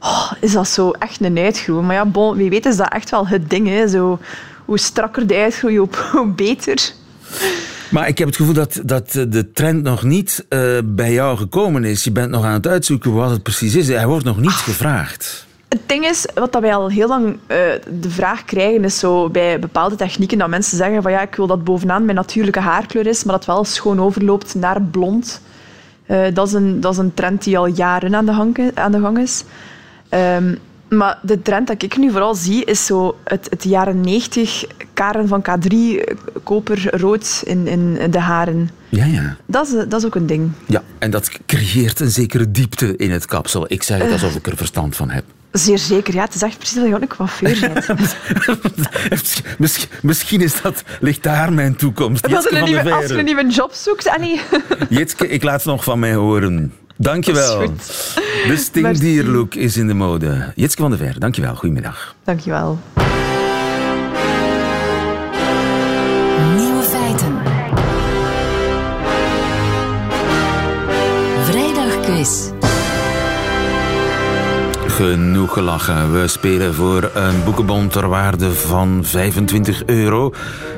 oh, 0.00 0.32
is 0.40 0.52
dat 0.52 0.68
zo 0.68 0.90
echt 0.90 1.20
een 1.20 1.38
uitgroei. 1.38 1.82
Maar 1.86 1.94
ja, 1.94 2.06
bon, 2.06 2.36
wie 2.36 2.50
weet 2.50 2.66
is 2.66 2.76
dat 2.76 2.92
echt 2.92 3.10
wel 3.10 3.26
het 3.26 3.50
ding. 3.50 3.68
Hè. 3.68 3.88
Zo, 3.88 4.18
hoe 4.64 4.78
strakker 4.78 5.26
de 5.26 5.34
uitgroei, 5.34 5.78
hoe, 5.78 5.88
hoe 6.12 6.26
beter. 6.26 6.92
Maar 7.94 8.08
ik 8.08 8.18
heb 8.18 8.26
het 8.26 8.36
gevoel 8.36 8.54
dat, 8.54 8.80
dat 8.84 9.14
eh, 9.14 9.24
de 9.28 9.52
trend 9.52 9.82
nog 9.82 10.02
niet 10.02 10.46
eh, 10.48 10.60
bij 10.84 11.12
jou 11.12 11.36
gekomen 11.36 11.84
is. 11.84 12.04
Je 12.04 12.10
bent 12.12 12.30
nog 12.30 12.44
aan 12.44 12.52
het 12.52 12.66
uitzoeken 12.66 13.12
wat 13.12 13.30
het 13.30 13.42
precies 13.42 13.74
is. 13.74 13.88
Hij 13.88 14.06
wordt 14.06 14.24
nog 14.24 14.40
niet 14.40 14.50
gevraagd. 14.50 15.46
Het 15.68 15.80
ding 15.86 16.04
is, 16.04 16.26
wat 16.34 16.52
dat 16.52 16.62
wij 16.62 16.74
al 16.74 16.88
heel 16.88 17.08
lang 17.08 17.38
eh, 17.46 17.58
de 18.00 18.10
vraag 18.10 18.44
krijgen, 18.44 18.84
is 18.84 18.98
zo 18.98 19.30
bij 19.30 19.58
bepaalde 19.58 19.96
technieken 19.96 20.38
dat 20.38 20.48
mensen 20.48 20.76
zeggen 20.76 21.02
van 21.02 21.12
ja, 21.12 21.22
ik 21.22 21.34
wil 21.34 21.46
dat 21.46 21.64
bovenaan 21.64 22.04
mijn 22.04 22.16
natuurlijke 22.16 22.60
haarkleur 22.60 23.06
is, 23.06 23.24
maar 23.24 23.34
dat 23.34 23.46
wel 23.46 23.64
schoon 23.64 24.00
overloopt 24.00 24.54
naar 24.54 24.82
blond. 24.82 25.40
Dat, 26.32 26.46
is 26.46 26.52
een, 26.52 26.80
dat 26.80 26.92
is 26.92 26.98
een 26.98 27.14
trend 27.14 27.44
die 27.44 27.58
al 27.58 27.66
jaren 27.66 28.14
aan 28.14 28.26
de, 28.26 28.32
gang, 28.32 28.70
aan 28.74 28.92
de 28.92 29.00
gang 29.00 29.18
is. 29.18 29.44
Ehm, 30.08 30.54
maar 30.96 31.18
de 31.22 31.42
trend 31.42 31.66
dat 31.66 31.82
ik 31.82 31.96
nu 31.96 32.10
vooral 32.10 32.34
zie, 32.34 32.64
is 32.64 32.86
zo 32.86 33.16
het, 33.24 33.46
het 33.50 33.64
jaren 33.64 34.00
90 34.00 34.64
karen 34.94 35.28
van 35.28 35.42
K3, 35.42 35.68
eh, 35.68 36.16
koper, 36.42 36.98
rood 37.00 37.42
in, 37.44 37.66
in 37.66 38.10
de 38.10 38.18
haren. 38.18 38.70
Ja, 38.88 39.04
ja. 39.04 39.36
Dat 39.46 39.66
is, 39.66 39.72
dat 39.72 40.00
is 40.00 40.06
ook 40.06 40.14
een 40.14 40.26
ding. 40.26 40.50
Ja, 40.66 40.82
en 40.98 41.10
dat 41.10 41.30
creëert 41.46 42.00
een 42.00 42.10
zekere 42.10 42.50
diepte 42.50 42.96
in 42.96 43.10
het 43.10 43.26
kapsel. 43.26 43.64
Ik 43.68 43.82
zeg 43.82 44.02
het 44.02 44.12
alsof 44.12 44.34
ik 44.34 44.46
er 44.46 44.56
verstand 44.56 44.96
van 44.96 45.10
heb. 45.10 45.24
Zeer 45.52 45.78
zeker, 45.78 46.14
ja. 46.14 46.24
Het 46.24 46.34
is 46.34 46.42
echt 46.42 46.58
precies 46.58 46.76
dat 46.76 46.86
je 46.86 46.94
ook 46.94 47.00
een 47.00 47.08
coiffeur 47.08 47.58
bent. 47.60 47.88
misschien, 49.58 49.88
misschien 50.02 50.40
is 50.40 50.60
dat, 50.60 50.82
ligt 51.00 51.22
daar 51.22 51.52
mijn 51.52 51.76
toekomst. 51.76 52.22
Dat 52.22 52.30
Jitske 52.30 52.56
een 52.56 52.64
nieuwe, 52.64 52.92
als 52.92 53.06
je 53.06 53.18
een 53.18 53.24
nieuwe 53.24 53.46
job 53.46 53.72
zoekt, 53.72 54.08
Annie. 54.08 54.40
Jitske, 54.88 55.28
ik 55.28 55.42
laat 55.42 55.64
nog 55.64 55.84
van 55.84 55.98
mij 55.98 56.14
horen. 56.14 56.72
Dankjewel. 56.96 57.72
De 58.46 58.56
stingdierlook 58.66 59.54
is 59.54 59.76
in 59.76 59.86
de 59.86 59.94
mode. 59.94 60.52
Jitske 60.54 60.80
van 60.80 60.90
der 60.90 60.98
Veer, 60.98 61.18
dankjewel. 61.18 61.54
Goedemiddag. 61.54 62.14
Dankjewel. 62.24 62.78
Genoeg 74.94 75.52
gelachen. 75.52 76.12
We 76.12 76.28
spelen 76.28 76.74
voor 76.74 77.10
een 77.14 77.44
boekenbon 77.44 77.88
ter 77.88 78.08
waarde 78.08 78.50
van 78.50 79.04
25 79.04 79.84
euro. 79.86 80.32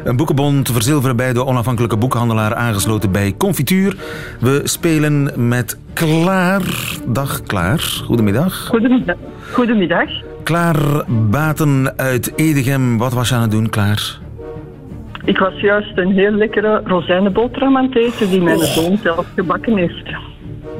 Een 0.04 0.16
boekenbon 0.16 0.62
te 0.62 0.72
verzilveren 0.72 1.16
bij 1.16 1.32
de 1.32 1.44
onafhankelijke 1.44 1.96
boekhandelaar 1.96 2.54
aangesloten 2.54 3.12
bij 3.12 3.34
Confituur. 3.38 3.96
We 4.40 4.60
spelen 4.64 5.48
met 5.48 5.78
Klaar. 5.92 6.62
Dag 7.06 7.42
Klaar. 7.42 7.78
Goedemiddag. 8.04 8.66
Goedemiddag. 8.66 9.16
Goedemiddag. 9.52 10.08
Klaar 10.42 11.04
Baten 11.30 11.92
uit 11.96 12.32
Edegem. 12.36 12.98
Wat 12.98 13.12
was 13.12 13.28
je 13.28 13.34
aan 13.34 13.42
het 13.42 13.50
doen, 13.50 13.70
Klaar? 13.70 14.18
Ik 15.24 15.38
was 15.38 15.60
juist 15.60 15.98
een 15.98 16.12
heel 16.12 16.32
lekkere 16.32 16.80
rozijnenboterham 16.84 17.76
aan 17.76 17.84
het 17.84 17.96
eten 17.96 18.30
die 18.30 18.42
mijn 18.42 18.58
zoon 18.58 18.98
zelf 19.02 19.26
gebakken 19.34 19.76
heeft. 19.76 20.08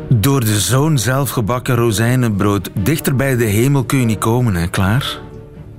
Door 0.09 0.41
de 0.41 0.59
zoon 0.59 0.99
zelf 0.99 1.31
gebakken 1.31 1.75
rozijnenbrood. 1.75 2.71
Dichter 2.75 3.17
bij 3.17 3.37
de 3.37 3.45
hemel 3.45 3.85
kun 3.85 3.99
je 3.99 4.05
niet 4.05 4.19
komen, 4.19 4.55
hè, 4.55 4.69
Klaar? 4.69 5.19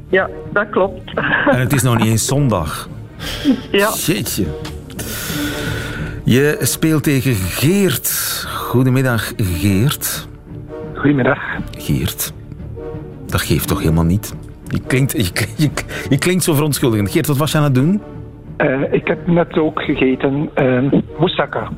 Ja, 0.09 0.29
dat 0.53 0.69
klopt. 0.69 1.11
En 1.51 1.59
het 1.59 1.73
is 1.73 1.81
nog 1.81 1.97
niet 1.97 2.07
eens 2.07 2.25
zondag. 2.25 2.89
Ja, 3.71 3.89
Jeetje. 3.93 4.45
Je 6.23 6.57
speelt 6.61 7.03
tegen 7.03 7.33
Geert. 7.33 8.09
Goedemiddag, 8.47 9.33
Geert. 9.37 10.27
Goedemiddag. 10.93 11.39
Geert. 11.77 12.33
Dat 13.25 13.41
geeft 13.41 13.67
toch 13.67 13.79
helemaal 13.79 14.03
niet? 14.03 14.35
Je 14.67 14.79
klinkt, 14.87 15.11
je, 15.11 15.47
je, 15.55 15.69
je 16.09 16.17
klinkt 16.17 16.43
zo 16.43 16.53
verontschuldigend. 16.53 17.11
Geert, 17.11 17.27
wat 17.27 17.37
was 17.37 17.51
je 17.51 17.57
aan 17.57 17.63
het 17.63 17.75
doen? 17.75 18.01
Eh, 18.57 18.93
ik 18.93 19.07
heb 19.07 19.27
net 19.27 19.57
ook 19.57 19.81
gegeten 19.81 20.49
uh, 20.55 20.91
moussaka. 21.19 21.69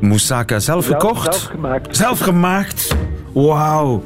Moussaka 0.00 0.58
zelf 0.58 0.86
gekocht? 0.86 1.22
zelf 1.34 1.42
gemaakt. 1.50 1.96
Zelf 1.96 2.18
gemaakt? 2.20 2.96
Wauw. 3.32 4.04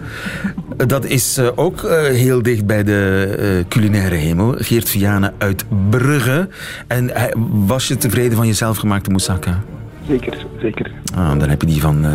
Dat 0.77 1.05
is 1.05 1.37
eh, 1.37 1.49
ook 1.55 1.83
eh, 1.83 2.03
heel 2.03 2.43
dicht 2.43 2.67
bij 2.67 2.85
de 2.85 3.25
eh, 3.39 3.69
culinaire 3.69 4.15
hemel. 4.15 4.55
Geert 4.59 4.89
Vianen 4.89 5.35
uit 5.39 5.65
Brugge. 5.91 6.49
En 6.87 7.11
hij- 7.13 7.35
was 7.51 7.89
je 7.89 7.97
tevreden 7.97 8.37
van 8.37 8.47
je 8.47 8.53
zelfgemaakte 8.53 9.11
moussaka? 9.11 9.61
Zeker, 10.09 10.47
zeker. 10.61 10.91
Ah, 11.15 11.39
dan 11.39 11.49
heb 11.49 11.61
je 11.61 11.67
die 11.67 11.81
van 11.81 12.05
eh 12.05 12.13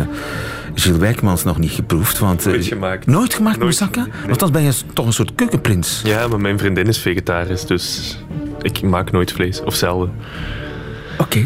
Gilles 0.74 0.98
Wijkmans 0.98 1.44
nog 1.44 1.58
niet 1.58 1.70
geproefd. 1.70 2.18
Want, 2.18 2.44
Nooit 2.44 2.64
gemaakt. 2.66 3.06
Nooit 3.06 3.34
gemaakt, 3.34 3.58
Nooit, 3.58 3.78
moussaka? 3.78 4.00
nee. 4.00 4.26
Want 4.26 4.38
dan 4.40 4.52
ben 4.52 4.62
je 4.62 4.72
toch 4.94 5.06
een 5.06 5.12
soort 5.12 5.34
keukenprins. 5.34 6.00
Ja, 6.04 6.28
maar 6.28 6.40
mijn 6.40 6.58
vriendin 6.58 6.86
is 6.86 6.98
vegetarisch, 6.98 7.66
dus 7.66 8.16
ik 8.62 8.82
maak 8.82 9.10
nooit 9.12 9.32
vlees. 9.32 9.62
Of 9.62 9.74
zelden. 9.74 10.12
Oké. 11.18 11.44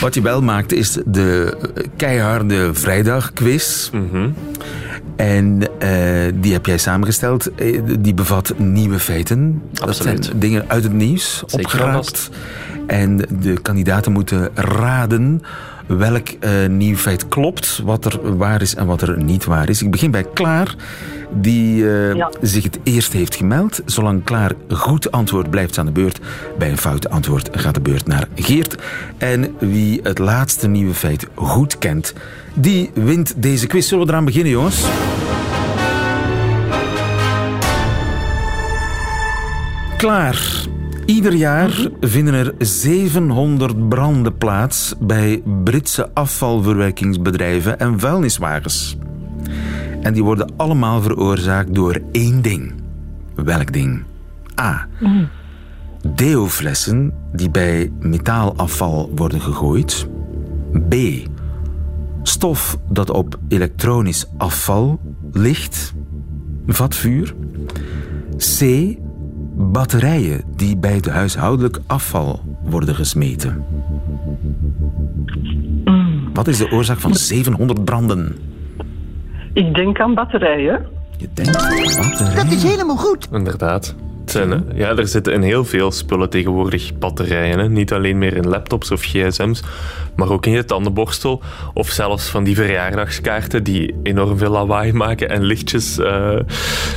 Wat 0.00 0.14
je 0.14 0.22
wel 0.22 0.42
maakt 0.42 0.72
is 0.72 0.98
de 1.06 1.56
keiharde 1.96 2.74
vrijdagquiz. 2.74 3.90
En 5.16 5.60
eh, 5.78 5.90
die 6.34 6.52
heb 6.52 6.66
jij 6.66 6.78
samengesteld. 6.78 7.54
Eh, 7.54 7.80
Die 7.98 8.14
bevat 8.14 8.54
nieuwe 8.58 8.98
feiten. 8.98 9.62
Dat 9.72 9.96
zijn 9.96 10.20
dingen 10.36 10.64
uit 10.66 10.82
het 10.82 10.92
nieuws 10.92 11.42
opgeraapt. 11.50 12.30
En 12.86 13.16
de 13.40 13.60
kandidaten 13.62 14.12
moeten 14.12 14.48
raden 14.54 15.42
welk 15.98 16.28
eh, 16.28 16.50
nieuw 16.68 16.96
feit 16.96 17.28
klopt, 17.28 17.80
wat 17.84 18.04
er 18.04 18.36
waar 18.36 18.62
is 18.62 18.74
en 18.74 18.86
wat 18.86 19.02
er 19.02 19.22
niet 19.22 19.44
waar 19.44 19.68
is. 19.68 19.82
Ik 19.82 19.90
begin 19.90 20.10
bij 20.10 20.24
Klaar, 20.34 20.74
die 21.30 21.88
eh, 21.90 22.14
Ja. 22.14 22.30
zich 22.40 22.62
het 22.64 22.78
eerst 22.82 23.12
heeft 23.12 23.34
gemeld. 23.34 23.80
Zolang 23.84 24.24
Klaar 24.24 24.52
goed 24.68 25.12
antwoord 25.12 25.50
blijft 25.50 25.78
aan 25.78 25.86
de 25.86 25.92
beurt. 25.92 26.20
Bij 26.58 26.70
een 26.70 26.78
fout 26.78 27.10
antwoord 27.10 27.48
gaat 27.52 27.74
de 27.74 27.80
beurt 27.80 28.06
naar 28.06 28.28
Geert. 28.34 28.74
En 29.18 29.54
wie 29.58 30.00
het 30.02 30.18
laatste 30.18 30.68
nieuwe 30.68 30.94
feit 30.94 31.26
goed 31.34 31.78
kent, 31.78 32.12
die 32.54 32.90
wint 32.94 33.42
deze 33.42 33.66
quiz. 33.66 33.88
Zullen 33.88 34.04
we 34.06 34.10
eraan 34.12 34.24
beginnen, 34.24 34.52
jongens? 34.52 34.84
Klaar. 39.96 40.68
Ieder 41.10 41.34
jaar 41.34 41.88
vinden 42.00 42.34
er 42.34 42.54
700 42.58 43.88
branden 43.88 44.36
plaats 44.36 44.94
bij 45.00 45.42
Britse 45.64 46.10
afvalverwerkingsbedrijven 46.14 47.78
en 47.78 48.00
vuilniswagens. 48.00 48.96
En 50.00 50.12
die 50.12 50.24
worden 50.24 50.52
allemaal 50.56 51.02
veroorzaakt 51.02 51.74
door 51.74 52.00
één 52.12 52.42
ding. 52.42 52.72
Welk 53.34 53.72
ding? 53.72 54.02
A. 54.60 54.88
Deoflessen 56.14 57.12
die 57.32 57.50
bij 57.50 57.92
metaalafval 58.00 59.12
worden 59.14 59.40
gegooid. 59.40 60.06
B. 60.88 60.94
Stof 62.22 62.78
dat 62.88 63.10
op 63.10 63.38
elektronisch 63.48 64.26
afval 64.36 65.00
ligt. 65.32 65.94
Vat 66.66 66.94
vuur. 66.94 67.34
C. 68.36 68.60
Batterijen 69.60 70.42
die 70.56 70.76
bij 70.76 70.94
het 70.94 71.08
huishoudelijk 71.08 71.78
afval 71.86 72.40
worden 72.62 72.94
gesmeten. 72.94 73.64
Wat 76.32 76.48
is 76.48 76.58
de 76.58 76.70
oorzaak 76.70 76.98
van 76.98 77.14
700 77.14 77.84
branden? 77.84 78.36
Ik 79.52 79.74
denk 79.74 80.00
aan 80.00 80.14
batterijen. 80.14 80.86
Je 81.16 81.28
denkt 81.34 81.52
batterijen. 81.52 82.34
Dat 82.34 82.52
is 82.52 82.62
helemaal 82.62 82.96
goed. 82.96 83.28
Inderdaad. 83.32 83.94
Zijn, 84.24 84.64
ja, 84.74 84.96
er 84.96 85.08
zitten 85.08 85.32
in 85.32 85.42
heel 85.42 85.64
veel 85.64 85.90
spullen 85.92 86.30
tegenwoordig 86.30 86.98
batterijen. 86.98 87.58
Hè. 87.58 87.68
Niet 87.68 87.92
alleen 87.92 88.18
meer 88.18 88.36
in 88.36 88.48
laptops 88.48 88.90
of 88.90 89.02
gsm's, 89.02 89.62
maar 90.16 90.30
ook 90.30 90.46
in 90.46 90.52
je 90.52 90.64
tandenborstel. 90.64 91.42
Of 91.74 91.88
zelfs 91.88 92.28
van 92.28 92.44
die 92.44 92.54
verjaardagskaarten 92.54 93.62
die 93.62 93.94
enorm 94.02 94.38
veel 94.38 94.50
lawaai 94.50 94.92
maken 94.92 95.28
en 95.28 95.42
lichtjes, 95.42 95.98
eh, 95.98 96.38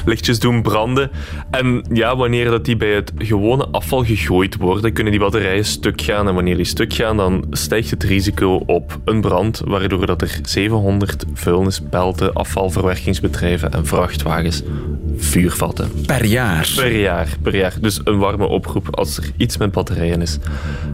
lichtjes 0.06 0.40
doen 0.40 0.62
branden. 0.62 1.12
En 1.52 1.86
ja, 1.94 2.16
wanneer 2.16 2.50
dat 2.50 2.66
die 2.66 2.78
bij 2.78 2.94
het 2.94 3.12
gewone 3.18 3.68
afval 3.72 4.04
gegooid 4.04 4.58
worden, 4.58 4.94
kunnen 4.94 5.12
die 5.12 5.22
batterijen 5.22 5.66
stuk 5.66 6.02
gaan. 6.02 6.28
En 6.28 6.36
wanneer 6.36 6.56
die 6.56 6.66
stuk 6.66 6.94
gaan, 6.94 7.18
dan 7.18 7.46
stijgt 7.52 7.90
het 7.90 8.04
risico 8.04 8.64
op 8.66 9.00
een 9.06 9.22
brand, 9.22 9.62
waardoor 9.66 10.06
dat 10.06 10.22
er 10.22 10.40
700 10.44 11.26
vuilnisbelten, 11.34 12.34
afvalverwerkingsbedrijven 12.34 13.72
en 13.72 13.86
vrachtwagens 13.86 14.64
vuur 15.18 15.52
vatten. 15.52 15.92
Per 16.06 16.26
jaar. 16.26 16.72
Per 16.76 17.00
jaar, 17.00 17.28
per 17.42 17.56
jaar. 17.56 17.74
Dus 17.82 18.00
een 18.04 18.18
warme 18.18 18.46
oproep. 18.46 18.96
Als 18.96 19.18
er 19.18 19.32
iets 19.38 19.58
met 19.58 19.72
batterijen 19.72 20.22
is, 20.22 20.38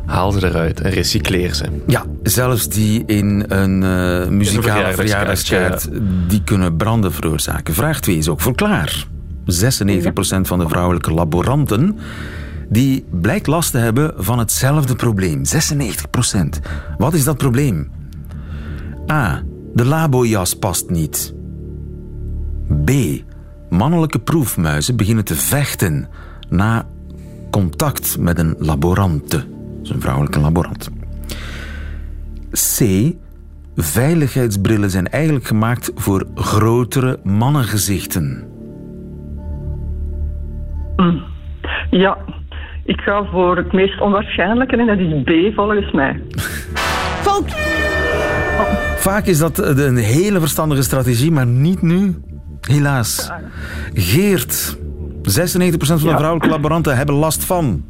haal 0.06 0.32
ze 0.32 0.48
eruit 0.48 0.82
en 0.82 0.92
recycleer 0.92 1.54
ze. 1.54 1.66
Ja, 1.88 2.06
zelfs 2.24 2.70
die 2.70 3.04
in 3.06 3.46
een 3.48 3.84
eh, 3.84 4.28
muzikale 4.28 4.94
verjaardagskaart, 4.94 5.90
die 6.28 6.44
kunnen 6.44 6.78
branden 6.78 7.14
veroorzaken. 7.14 7.74
Vraag 7.74 8.00
2 8.00 8.18
is 8.18 8.28
ook 8.28 8.42
voor 8.42 8.56
klaar. 8.56 9.08
96% 9.46 10.42
van 10.42 10.60
de 10.60 10.68
vrouwelijke 10.68 11.14
laboranten 11.14 11.98
die 12.70 13.06
blijkt 13.12 13.48
last 13.48 13.72
te 13.72 13.78
hebben 13.78 14.14
van 14.18 14.40
hetzelfde 14.40 14.96
probleem. 14.96 15.42
96%. 15.42 16.60
Wat 16.98 17.14
is 17.14 17.24
dat 17.24 17.38
probleem? 17.38 17.92
A. 19.12 19.44
De 19.74 19.86
labojas 19.86 20.54
past 20.54 20.90
niet. 20.90 21.34
B. 22.86 22.92
Mannelijke 23.70 24.20
proefmuizen 24.20 24.96
beginnen 24.96 25.26
te 25.26 25.36
vechten 25.36 26.08
na 26.50 26.88
contact 27.52 28.18
met 28.20 28.40
een 28.40 28.56
laborante. 28.60 29.46
Een 29.84 30.02
vrouwelijke 30.02 30.40
laborant. 30.40 30.90
C. 32.52 33.12
Veiligheidsbrillen 33.76 34.90
zijn 34.90 35.08
eigenlijk 35.08 35.46
gemaakt 35.46 35.92
voor 35.96 36.28
grotere 36.36 37.20
mannengezichten. 37.24 38.48
Ja, 41.90 42.18
ik 42.84 43.02
ga 43.02 43.26
voor 43.32 43.58
het 43.58 43.74
meest 43.74 44.02
onwaarschijnlijke 44.02 44.78
en 44.78 44.88
dat 44.88 44.98
is 44.98 45.24
B 45.24 45.56
volgens 45.56 45.92
mij. 45.92 46.22
Fout. 47.22 47.52
Vaak 48.98 49.26
is 49.26 49.40
dat 49.40 49.58
een 49.78 49.98
hele 49.98 50.40
verstandige 50.40 50.82
strategie, 50.82 51.32
maar 51.32 51.48
niet 51.48 51.82
nu. 51.82 52.16
Helaas. 52.62 53.32
Geert, 53.94 54.78
96% 54.78 54.82
van 55.22 55.98
de 55.98 55.98
vrouwelijke 55.98 56.50
laboranten 56.50 56.98
hebben 56.98 57.16
last 57.16 57.44
van. 57.46 57.84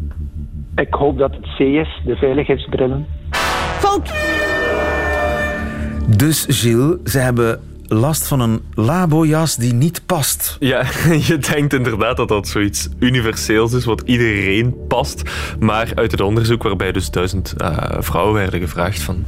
Ik 0.75 0.93
hoop 0.93 1.17
dat 1.17 1.31
het 1.31 1.45
C 1.57 1.59
is, 1.59 2.01
de 2.05 2.15
veiligheidsbrillen. 2.15 3.05
Fout. 3.79 4.28
Dus 6.17 6.45
Gilles, 6.47 6.95
ze 7.03 7.19
hebben 7.19 7.59
last 7.89 8.27
van 8.27 8.39
een 8.39 8.61
labojas 8.73 9.55
die 9.55 9.73
niet 9.73 10.01
past. 10.05 10.57
Ja, 10.59 10.83
je 11.27 11.37
denkt 11.37 11.73
inderdaad 11.73 12.17
dat 12.17 12.27
dat 12.27 12.47
zoiets 12.47 12.87
universeels 12.99 13.73
is, 13.73 13.85
wat 13.85 14.01
iedereen 14.05 14.75
past. 14.87 15.21
Maar 15.59 15.91
uit 15.95 16.11
het 16.11 16.21
onderzoek 16.21 16.63
waarbij 16.63 16.91
dus 16.91 17.09
duizend 17.09 17.53
eh, 17.57 17.77
vrouwen 17.99 18.33
werden 18.33 18.59
gevraagd 18.59 19.01
van 19.01 19.25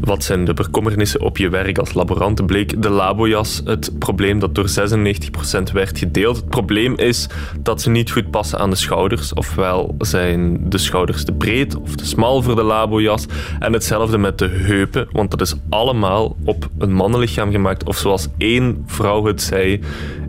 wat 0.00 0.24
zijn 0.24 0.44
de 0.44 0.54
bekommernissen 0.54 1.20
op 1.20 1.36
je 1.36 1.48
werk 1.48 1.78
als 1.78 1.94
laborante, 1.94 2.44
bleek 2.44 2.82
de 2.82 2.90
labojas 2.90 3.62
het 3.64 3.98
probleem 3.98 4.38
dat 4.38 4.54
door 4.54 4.68
96% 4.68 5.72
werd 5.72 5.98
gedeeld. 5.98 6.36
Het 6.36 6.48
probleem 6.48 6.94
is 6.96 7.28
dat 7.60 7.82
ze 7.82 7.90
niet 7.90 8.10
goed 8.10 8.30
passen 8.30 8.58
aan 8.58 8.70
de 8.70 8.76
schouders. 8.76 9.34
Ofwel 9.34 9.94
zijn 9.98 10.70
de 10.70 10.78
schouders 10.78 11.24
te 11.24 11.32
breed 11.32 11.76
of 11.76 11.94
te 11.94 12.06
smal 12.06 12.42
voor 12.42 12.54
de 12.54 12.62
labojas. 12.62 13.26
En 13.58 13.72
hetzelfde 13.72 14.18
met 14.18 14.38
de 14.38 14.48
heupen, 14.48 15.08
want 15.12 15.30
dat 15.30 15.40
is 15.40 15.54
allemaal 15.68 16.36
op 16.44 16.68
een 16.78 16.92
mannenlichaam 16.92 17.50
gemaakt. 17.50 17.84
Of 17.86 17.98
zoals 17.98 18.28
één 18.38 18.82
vrouw 18.86 19.24
het 19.24 19.42
zei, 19.42 19.80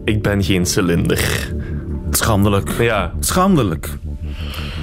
ik 0.03 0.21
ben 0.21 0.43
geen 0.43 0.65
cilinder. 0.65 1.51
Schandelijk. 2.11 2.69
Ja. 2.79 3.13
Schandelijk. 3.19 3.97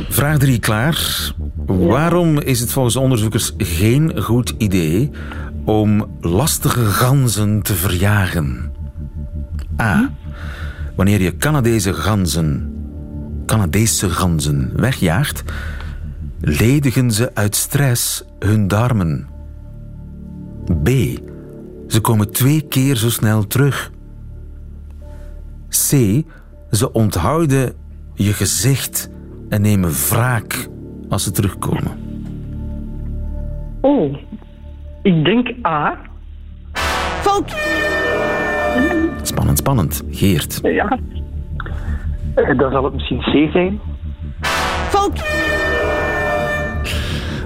Vraag 0.08 0.38
3 0.38 0.58
klaar. 0.58 1.32
Waarom 1.66 2.38
is 2.38 2.60
het 2.60 2.72
volgens 2.72 2.96
onderzoekers 2.96 3.52
geen 3.58 4.22
goed 4.22 4.54
idee 4.58 5.10
om 5.64 6.06
lastige 6.20 6.84
ganzen 6.84 7.62
te 7.62 7.74
verjagen? 7.74 8.72
A. 9.80 10.10
Wanneer 10.96 11.20
je 11.20 11.36
Canadese 11.36 11.94
ganzen, 11.94 12.74
Canadese 13.46 14.10
ganzen 14.10 14.72
wegjaagt, 14.76 15.42
ledigen 16.40 17.10
ze 17.10 17.30
uit 17.34 17.56
stress 17.56 18.24
hun 18.38 18.68
darmen. 18.68 19.26
B. 20.82 20.88
Ze 21.94 22.00
komen 22.00 22.30
twee 22.30 22.60
keer 22.68 22.96
zo 22.96 23.10
snel 23.10 23.46
terug. 23.46 23.90
C. 25.68 25.90
Ze 26.70 26.92
onthouden 26.92 27.74
je 28.14 28.32
gezicht 28.32 29.10
en 29.48 29.60
nemen 29.62 29.90
wraak 30.08 30.68
als 31.08 31.24
ze 31.24 31.30
terugkomen. 31.30 31.98
Oh, 33.80 34.16
ik 35.02 35.24
denk 35.24 35.66
A. 35.66 35.98
Fout. 37.20 37.54
Spannend, 39.22 39.58
spannend. 39.58 40.02
Geert. 40.10 40.58
Ja. 40.62 40.98
Eh, 42.34 42.58
Dan 42.58 42.70
zal 42.70 42.84
het 42.84 42.92
misschien 42.92 43.20
C 43.20 43.52
zijn. 43.52 43.80
Fout. 44.88 45.18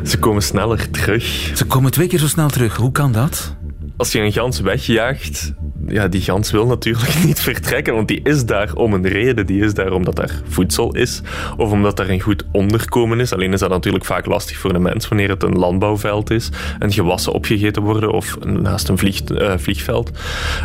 Ze 0.02 0.18
komen 0.18 0.42
sneller 0.42 0.90
terug. 0.90 1.22
Ze 1.54 1.66
komen 1.66 1.90
twee 1.90 2.08
keer 2.08 2.18
zo 2.18 2.26
snel 2.26 2.48
terug. 2.48 2.76
Hoe 2.76 2.92
kan 2.92 3.12
dat? 3.12 3.56
Als 3.98 4.12
je 4.12 4.20
een 4.20 4.32
gans 4.32 4.60
wegjaagt, 4.60 5.54
ja, 5.88 6.08
die 6.08 6.20
gans 6.20 6.50
wil 6.50 6.66
natuurlijk 6.66 7.14
niet 7.24 7.40
vertrekken, 7.40 7.94
want 7.94 8.08
die 8.08 8.20
is 8.22 8.44
daar 8.44 8.74
om 8.74 8.92
een 8.92 9.08
reden. 9.08 9.46
Die 9.46 9.60
is 9.60 9.74
daar 9.74 9.92
omdat 9.92 10.16
daar 10.16 10.40
voedsel 10.48 10.94
is, 10.94 11.20
of 11.56 11.70
omdat 11.70 11.96
daar 11.96 12.08
een 12.08 12.20
goed 12.20 12.44
onderkomen 12.52 13.20
is. 13.20 13.32
Alleen 13.32 13.52
is 13.52 13.60
dat 13.60 13.70
natuurlijk 13.70 14.04
vaak 14.04 14.26
lastig 14.26 14.56
voor 14.56 14.72
de 14.72 14.78
mens 14.78 15.08
wanneer 15.08 15.28
het 15.28 15.42
een 15.42 15.58
landbouwveld 15.58 16.30
is 16.30 16.48
en 16.78 16.92
gewassen 16.92 17.32
opgegeten 17.32 17.82
worden 17.82 18.12
of 18.12 18.38
naast 18.44 18.88
een 18.88 18.98
eh, 18.98 19.52
vliegveld. 19.56 20.10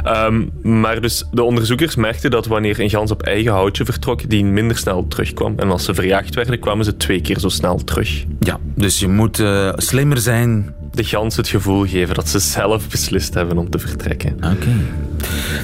Ehm, 0.03 0.45
maar 0.61 1.01
dus 1.01 1.27
de 1.31 1.43
onderzoekers 1.43 1.95
merkten 1.95 2.31
dat 2.31 2.45
wanneer 2.45 2.79
een 2.79 2.89
gans 2.89 3.11
op 3.11 3.21
eigen 3.21 3.51
houtje 3.51 3.85
vertrok, 3.85 4.29
die 4.29 4.45
minder 4.45 4.77
snel 4.77 5.07
terugkwam. 5.07 5.53
En 5.57 5.71
als 5.71 5.83
ze 5.83 5.93
verjaagd 5.93 6.35
werden, 6.35 6.59
kwamen 6.59 6.85
ze 6.85 6.97
twee 6.97 7.21
keer 7.21 7.39
zo 7.39 7.49
snel 7.49 7.83
terug. 7.83 8.25
Ja, 8.39 8.59
dus 8.75 8.99
je 8.99 9.07
moet 9.07 9.39
eh, 9.39 9.71
slimmer 9.75 10.17
zijn. 10.17 10.73
De 10.93 11.03
gans 11.03 11.35
het 11.35 11.47
gevoel 11.47 11.85
geven 11.85 12.15
dat 12.15 12.29
ze 12.29 12.39
zelf 12.39 12.89
beslist 12.89 13.33
hebben 13.33 13.57
om 13.57 13.69
te 13.69 13.79
vertrekken. 13.79 14.33
Oké. 14.33 14.75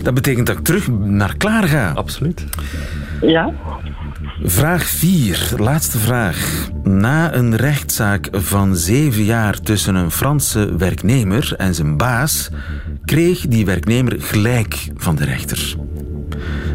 Dat 0.03 0.13
betekent 0.13 0.47
dat 0.47 0.57
ik 0.57 0.63
terug 0.63 0.87
naar 0.87 1.37
klaar 1.37 1.63
ga. 1.63 1.91
Absoluut. 1.91 2.45
Ja. 3.21 3.53
Vraag 4.43 4.83
4, 4.83 5.53
laatste 5.57 5.97
vraag. 5.97 6.69
Na 6.83 7.33
een 7.33 7.55
rechtszaak 7.55 8.27
van 8.31 8.75
zeven 8.75 9.23
jaar 9.23 9.59
tussen 9.59 9.95
een 9.95 10.11
Franse 10.11 10.75
werknemer 10.75 11.53
en 11.57 11.75
zijn 11.75 11.97
baas, 11.97 12.49
kreeg 13.05 13.47
die 13.47 13.65
werknemer 13.65 14.15
gelijk 14.21 14.87
van 14.95 15.15
de 15.15 15.25
rechter. 15.25 15.75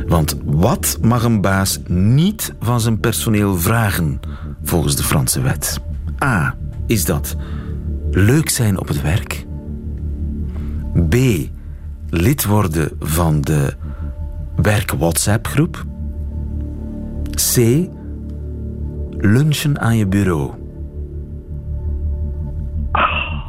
Want 0.07 0.37
wat 0.45 0.99
mag 1.03 1.23
een 1.23 1.41
baas 1.41 1.79
niet 1.87 2.53
van 2.61 2.81
zijn 2.81 3.01
personeel 3.01 3.59
vragen 3.59 4.21
volgens 4.63 4.97
de 4.97 5.03
Franse 5.03 5.41
wet? 5.41 5.81
A. 6.23 6.57
Is 6.87 7.05
dat 7.05 7.37
leuk 8.15 8.49
zijn 8.49 8.81
op 8.81 8.89
het 8.89 9.03
werk? 9.03 9.47
B. 11.09 11.15
Lid 12.11 12.45
worden 12.45 12.91
van 13.01 13.41
de 13.41 13.73
werk-WhatsApp-groep? 14.57 15.85
C. 17.55 17.57
Lunchen 19.11 19.81
aan 19.81 19.97
je 19.97 20.07
bureau. 20.07 20.51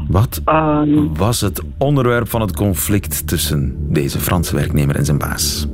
Wat 0.08 0.42
Ehm, 0.46 1.14
was 1.14 1.42
het 1.42 1.64
onderwerp 1.78 2.30
van 2.30 2.42
het 2.42 2.56
conflict 2.56 3.28
tussen 3.28 3.76
deze 3.94 4.20
Franse 4.20 4.56
werknemer 4.56 4.96
en 4.96 5.06
zijn 5.06 5.18
baas? 5.18 5.68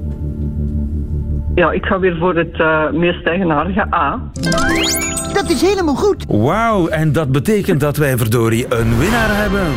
Ja, 1.56 1.72
ik 1.72 1.86
ga 1.86 2.00
weer 2.00 2.18
voor 2.18 2.36
het 2.36 2.60
eh, 2.60 2.92
meest 2.92 3.26
eigenaardige 3.26 3.94
A. 3.94 4.20
Dat 5.34 5.50
is 5.50 5.62
helemaal 5.62 5.96
goed. 5.96 6.26
Wauw, 6.28 6.88
en 6.88 7.12
dat 7.12 7.32
betekent 7.32 7.80
dat 7.80 7.98
wij 7.98 8.18
verdorie 8.18 8.66
een 8.70 8.98
winnaar 8.98 9.42
hebben. 9.42 9.74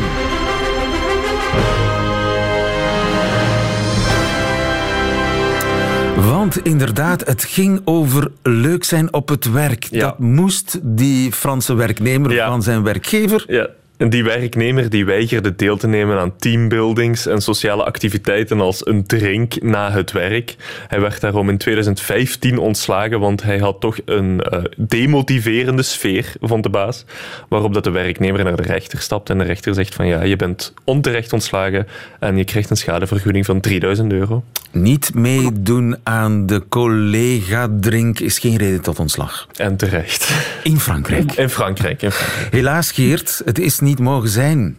Want 6.31 6.65
inderdaad, 6.65 7.27
het 7.27 7.43
ging 7.43 7.81
over 7.85 8.31
leuk 8.43 8.83
zijn 8.83 9.13
op 9.13 9.29
het 9.29 9.51
werk. 9.51 9.99
Dat 9.99 10.19
moest 10.19 10.79
die 10.83 11.31
Franse 11.31 11.73
werknemer 11.73 12.45
van 12.45 12.63
zijn 12.63 12.83
werkgever. 12.83 13.43
Ja. 13.47 13.69
Die 13.97 14.23
werknemer 14.23 14.89
die 14.89 15.05
weigerde 15.05 15.55
deel 15.55 15.77
te 15.77 15.87
nemen 15.87 16.19
aan 16.19 16.35
teambuildings 16.37 17.25
en 17.25 17.41
sociale 17.41 17.83
activiteiten 17.83 18.59
als 18.59 18.87
een 18.87 19.05
drink 19.05 19.61
na 19.61 19.91
het 19.91 20.11
werk. 20.11 20.55
Hij 20.87 20.99
werd 20.99 21.21
daarom 21.21 21.49
in 21.49 21.57
2015 21.57 22.57
ontslagen, 22.57 23.19
want 23.19 23.43
hij 23.43 23.57
had 23.57 23.81
toch 23.81 23.97
een 24.05 24.41
eh, 24.41 24.63
demotiverende 24.77 25.83
sfeer, 25.83 26.33
vond 26.41 26.63
de 26.63 26.69
baas. 26.69 27.05
Waarop 27.49 27.73
dat 27.73 27.83
de 27.83 27.91
werknemer 27.91 28.43
naar 28.43 28.55
de 28.55 28.63
rechter 28.63 28.99
stapt 28.99 29.29
en 29.29 29.37
de 29.37 29.43
rechter 29.43 29.73
zegt 29.73 29.95
van 29.95 30.07
ja, 30.07 30.23
je 30.23 30.35
bent 30.35 30.73
onterecht 30.83 31.33
ontslagen 31.33 31.87
en 32.19 32.37
je 32.37 32.43
krijgt 32.43 32.69
een 32.69 32.77
schadevergoeding 32.77 33.45
van 33.45 33.59
3000 33.59 34.11
euro. 34.11 34.43
Niet 34.71 35.13
meedoen 35.13 35.97
aan 36.03 36.45
de 36.45 36.63
collega-drink 36.69 38.19
is 38.19 38.39
geen 38.39 38.57
reden 38.57 38.81
tot 38.81 38.99
ontslag. 38.99 39.47
En 39.55 39.77
terecht. 39.77 40.29
In 40.63 40.79
Frankrijk. 40.79 41.31
In 41.31 41.49
Frankrijk, 41.49 42.01
in 42.01 42.11
Frankrijk. 42.11 42.51
Helaas, 42.51 42.91
Geert, 42.91 43.41
het 43.45 43.59
is 43.59 43.79
niet 43.85 43.99
mogen 43.99 44.29
zijn. 44.29 44.77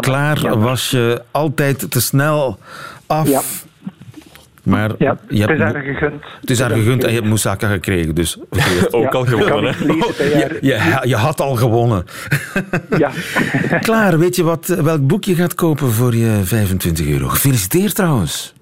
Klaar 0.00 0.58
was 0.58 0.90
je 0.90 1.22
altijd 1.30 1.90
te 1.90 2.00
snel 2.00 2.58
af. 3.06 3.28
Ja. 3.28 3.40
Maar 4.62 4.90
Ja, 4.98 5.18
je 5.28 5.38
hebt 5.38 5.50
het 5.50 5.60
is 5.60 5.64
haar 5.72 5.82
gegund. 5.82 6.22
Het 6.40 6.50
is 6.50 6.60
haar 6.60 6.70
gegund 6.70 7.02
en 7.04 7.08
je 7.08 7.14
hebt 7.14 7.28
Moussaka 7.28 7.68
gekregen. 7.68 8.14
Dus 8.14 8.38
Ook 8.90 9.14
al 9.14 9.24
gewonnen, 9.24 9.74
hè? 9.74 9.84
je, 9.84 10.58
je, 10.60 11.00
je 11.02 11.16
had 11.16 11.40
al 11.40 11.54
gewonnen. 11.54 12.04
Ja. 12.98 13.10
Klaar, 13.80 14.18
weet 14.18 14.36
je 14.36 14.42
wat, 14.42 14.66
welk 14.66 15.06
boek 15.06 15.24
je 15.24 15.34
gaat 15.34 15.54
kopen 15.54 15.92
voor 15.92 16.14
je 16.16 16.40
25 16.44 17.06
euro? 17.06 17.28
Gefeliciteerd 17.28 17.94
trouwens. 17.94 18.54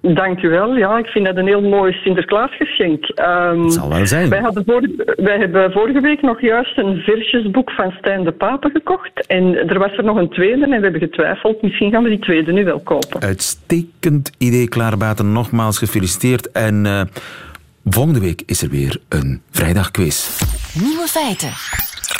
Dankjewel. 0.00 0.76
Ja, 0.76 0.98
ik 0.98 1.06
vind 1.06 1.26
dat 1.26 1.36
een 1.36 1.46
heel 1.46 1.60
mooi 1.62 1.92
Sinterklaasgeschenk. 1.92 3.04
Ehm, 3.04 3.62
Het 3.62 3.72
zal 3.72 3.88
wel 3.88 4.06
zijn. 4.06 4.28
Wij, 4.28 4.40
hadden 4.40 4.64
vorige, 4.66 5.14
wij 5.16 5.38
hebben 5.38 5.72
vorige 5.72 6.00
week 6.00 6.22
nog 6.22 6.40
juist 6.40 6.78
een 6.78 6.96
versjesboek 6.96 7.70
van 7.70 7.90
Stijn 7.98 8.24
de 8.24 8.32
Pape 8.32 8.70
gekocht. 8.72 9.26
En 9.26 9.68
er 9.68 9.78
was 9.78 9.96
er 9.96 10.04
nog 10.04 10.16
een 10.16 10.28
tweede 10.30 10.62
en 10.62 10.68
we 10.68 10.82
hebben 10.82 11.00
getwijfeld. 11.00 11.62
Misschien 11.62 11.90
gaan 11.90 12.02
we 12.02 12.08
die 12.08 12.18
tweede 12.18 12.52
nu 12.52 12.64
wel 12.64 12.80
kopen. 12.80 13.20
Uitstekend 13.20 14.30
idee, 14.38 14.68
Klaarbaten. 14.68 15.32
Nogmaals 15.32 15.78
gefeliciteerd. 15.78 16.52
En 16.52 16.86
eh, 16.86 17.00
volgende 17.84 18.20
week 18.20 18.42
is 18.46 18.62
er 18.62 18.68
weer 18.68 18.96
een 19.08 19.42
vrijdagquiz. 19.50 20.40
Nieuwe 20.80 21.06
feiten. 21.06 21.50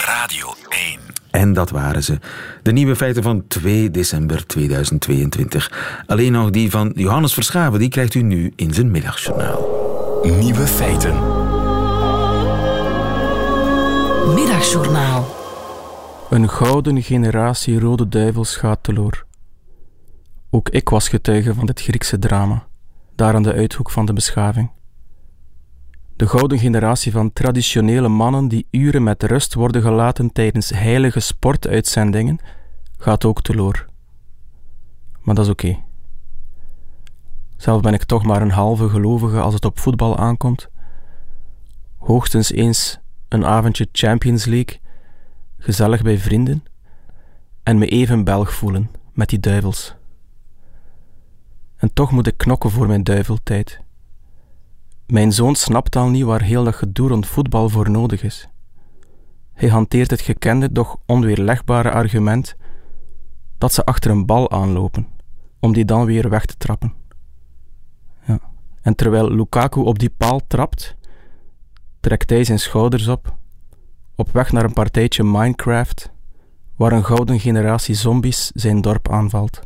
Radio 0.06 0.46
1. 0.68 1.17
En 1.30 1.52
dat 1.52 1.70
waren 1.70 2.02
ze. 2.02 2.18
De 2.62 2.72
nieuwe 2.72 2.96
feiten 2.96 3.22
van 3.22 3.44
2 3.48 3.90
december 3.90 4.46
2022. 4.46 6.02
Alleen 6.06 6.32
nog 6.32 6.50
die 6.50 6.70
van 6.70 6.92
Johannes 6.94 7.34
Verschaven, 7.34 7.78
die 7.78 7.88
krijgt 7.88 8.14
u 8.14 8.22
nu 8.22 8.52
in 8.56 8.74
zijn 8.74 8.90
middagjournaal. 8.90 9.76
Nieuwe 10.22 10.66
feiten. 10.66 11.14
Middagjournaal. 14.34 15.36
Een 16.30 16.48
gouden 16.48 17.02
generatie 17.02 17.80
rode 17.80 18.08
duivels 18.08 18.56
gaat 18.56 18.82
teloor. 18.82 19.26
Ook 20.50 20.68
ik 20.68 20.88
was 20.88 21.08
getuige 21.08 21.54
van 21.54 21.66
dit 21.66 21.80
Griekse 21.80 22.18
drama, 22.18 22.66
daar 23.16 23.34
aan 23.34 23.42
de 23.42 23.52
uithoek 23.52 23.90
van 23.90 24.06
de 24.06 24.12
beschaving. 24.12 24.70
De 26.18 26.28
gouden 26.28 26.58
generatie 26.58 27.12
van 27.12 27.32
traditionele 27.32 28.08
mannen 28.08 28.48
die 28.48 28.66
uren 28.70 29.02
met 29.02 29.22
rust 29.22 29.54
worden 29.54 29.82
gelaten 29.82 30.32
tijdens 30.32 30.70
heilige 30.70 31.20
sportuitzendingen, 31.20 32.38
gaat 32.96 33.24
ook 33.24 33.42
teloor. 33.42 33.86
Maar 35.20 35.34
dat 35.34 35.44
is 35.44 35.50
oké. 35.50 35.78
Zelf 37.56 37.80
ben 37.80 37.94
ik 37.94 38.04
toch 38.04 38.24
maar 38.24 38.42
een 38.42 38.50
halve 38.50 38.88
gelovige 38.88 39.40
als 39.40 39.54
het 39.54 39.64
op 39.64 39.78
voetbal 39.78 40.16
aankomt. 40.16 40.68
Hoogstens 41.96 42.52
eens 42.52 42.98
een 43.28 43.44
avondje 43.44 43.88
Champions 43.92 44.44
League, 44.44 44.80
gezellig 45.58 46.02
bij 46.02 46.18
vrienden 46.18 46.64
en 47.62 47.78
me 47.78 47.86
even 47.86 48.24
Belg 48.24 48.52
voelen 48.52 48.90
met 49.12 49.28
die 49.28 49.40
duivels. 49.40 49.94
En 51.76 51.92
toch 51.92 52.10
moet 52.10 52.26
ik 52.26 52.36
knokken 52.36 52.70
voor 52.70 52.86
mijn 52.86 53.04
duiveltijd. 53.04 53.86
Mijn 55.12 55.32
zoon 55.32 55.54
snapt 55.54 55.96
al 55.96 56.08
niet 56.08 56.24
waar 56.24 56.42
heel 56.42 56.64
dat 56.64 56.74
gedoe 56.74 57.08
rond 57.08 57.26
voetbal 57.26 57.68
voor 57.68 57.90
nodig 57.90 58.22
is. 58.22 58.48
Hij 59.52 59.68
hanteert 59.68 60.10
het 60.10 60.20
gekende, 60.20 60.72
doch 60.72 60.96
onweerlegbare 61.06 61.90
argument 61.90 62.56
dat 63.58 63.72
ze 63.72 63.84
achter 63.84 64.10
een 64.10 64.26
bal 64.26 64.50
aanlopen, 64.50 65.06
om 65.60 65.72
die 65.72 65.84
dan 65.84 66.04
weer 66.04 66.28
weg 66.28 66.44
te 66.44 66.56
trappen. 66.56 66.92
Ja. 68.26 68.40
En 68.82 68.94
terwijl 68.94 69.30
Lukaku 69.30 69.80
op 69.80 69.98
die 69.98 70.10
paal 70.16 70.40
trapt, 70.46 70.96
trekt 72.00 72.30
hij 72.30 72.44
zijn 72.44 72.58
schouders 72.58 73.06
op, 73.06 73.36
op 74.14 74.32
weg 74.32 74.52
naar 74.52 74.64
een 74.64 74.72
partijtje 74.72 75.24
Minecraft, 75.24 76.10
waar 76.76 76.92
een 76.92 77.04
gouden 77.04 77.40
generatie 77.40 77.94
zombies 77.94 78.50
zijn 78.54 78.80
dorp 78.80 79.10
aanvalt. 79.10 79.60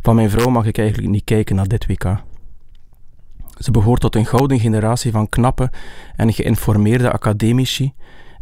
Van 0.00 0.14
mijn 0.14 0.30
vrouw 0.30 0.50
mag 0.50 0.66
ik 0.66 0.78
eigenlijk 0.78 1.08
niet 1.10 1.24
kijken 1.24 1.56
naar 1.56 1.68
dit 1.68 1.86
WK. 1.86 2.26
Ze 3.58 3.70
behoort 3.70 4.00
tot 4.00 4.16
een 4.16 4.26
gouden 4.26 4.60
generatie 4.60 5.10
van 5.10 5.28
knappe 5.28 5.70
en 6.16 6.32
geïnformeerde 6.32 7.12
academici 7.12 7.92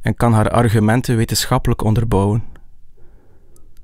en 0.00 0.14
kan 0.14 0.32
haar 0.32 0.50
argumenten 0.50 1.16
wetenschappelijk 1.16 1.82
onderbouwen. 1.82 2.44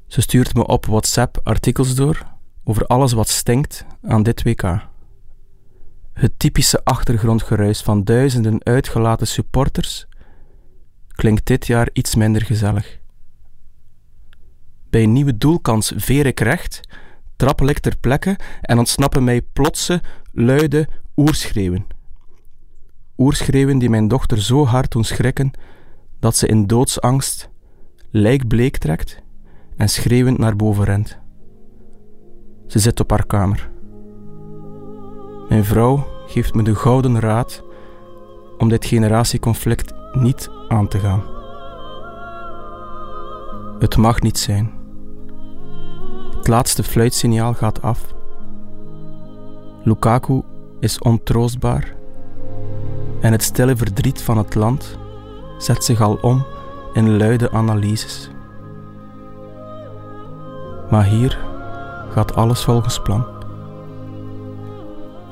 Ze 0.06 0.20
stuurt 0.20 0.54
me 0.54 0.66
op 0.66 0.86
WhatsApp 0.86 1.40
artikels 1.42 1.94
door 1.94 2.26
over 2.64 2.86
alles 2.86 3.12
wat 3.12 3.28
stinkt 3.28 3.84
aan 4.02 4.22
dit 4.22 4.42
WK. 4.42 4.90
Het 6.12 6.32
typische 6.36 6.80
achtergrondgeruis 6.84 7.82
van 7.82 8.04
duizenden 8.04 8.64
uitgelaten 8.64 9.26
supporters 9.26 10.06
klinkt 11.08 11.46
dit 11.46 11.66
jaar 11.66 11.88
iets 11.92 12.14
minder 12.14 12.42
gezellig. 12.42 13.00
Bij 14.90 15.02
een 15.02 15.12
nieuwe 15.12 15.36
doelkans 15.36 15.92
veer 15.96 16.26
ik 16.26 16.40
recht, 16.40 16.80
trappel 17.36 17.66
ik 17.66 17.78
ter 17.78 17.96
plekke 17.96 18.38
en 18.60 18.78
ontsnappen 18.78 19.24
mij 19.24 19.42
plotse, 19.42 20.00
luide 20.32 20.88
oerschreeuwen. 21.16 21.86
Oerschreeuwen 23.18 23.78
die 23.78 23.90
mijn 23.90 24.08
dochter 24.08 24.42
zo 24.42 24.64
hard 24.64 24.90
doen 24.90 25.04
schrikken 25.04 25.50
dat 26.20 26.36
ze 26.36 26.46
in 26.46 26.66
doodsangst 26.66 27.50
lijkbleek 28.10 28.76
trekt 28.76 29.22
en 29.76 29.88
schreeuwend 29.88 30.38
naar 30.38 30.56
boven 30.56 30.84
rent. 30.84 31.18
Ze 32.66 32.78
zit 32.78 33.00
op 33.00 33.10
haar 33.10 33.26
kamer. 33.26 33.70
Mijn 35.48 35.64
vrouw 35.64 36.06
geeft 36.26 36.54
me 36.54 36.62
de 36.62 36.74
gouden 36.74 37.20
raad 37.20 37.62
om 38.58 38.68
dit 38.68 38.84
generatieconflict 38.84 39.94
niet 40.12 40.50
aan 40.68 40.88
te 40.88 40.98
gaan. 40.98 41.22
Het 43.78 43.96
mag 43.96 44.20
niet 44.20 44.38
zijn. 44.38 44.72
Het 46.36 46.48
laatste 46.48 46.82
fluitsignaal 46.82 47.54
gaat 47.54 47.82
af. 47.82 48.14
Lukaku 49.84 50.42
is 50.82 50.98
ontroostbaar 50.98 51.94
en 53.20 53.32
het 53.32 53.42
stille 53.42 53.76
verdriet 53.76 54.22
van 54.22 54.38
het 54.38 54.54
land 54.54 54.98
zet 55.58 55.84
zich 55.84 56.00
al 56.00 56.18
om 56.20 56.46
in 56.92 57.16
luide 57.16 57.50
analyses. 57.50 58.30
Maar 60.90 61.04
hier 61.04 61.38
gaat 62.10 62.34
alles 62.34 62.64
volgens 62.64 63.00
plan. 63.00 63.24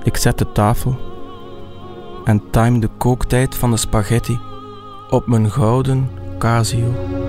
Ik 0.02 0.16
zet 0.16 0.38
de 0.38 0.52
tafel 0.52 0.98
en 2.24 2.50
time 2.50 2.78
de 2.78 2.90
kooktijd 2.98 3.54
van 3.54 3.70
de 3.70 3.76
spaghetti 3.76 4.40
op 5.10 5.26
mijn 5.26 5.50
gouden 5.50 6.10
Casio. 6.38 7.19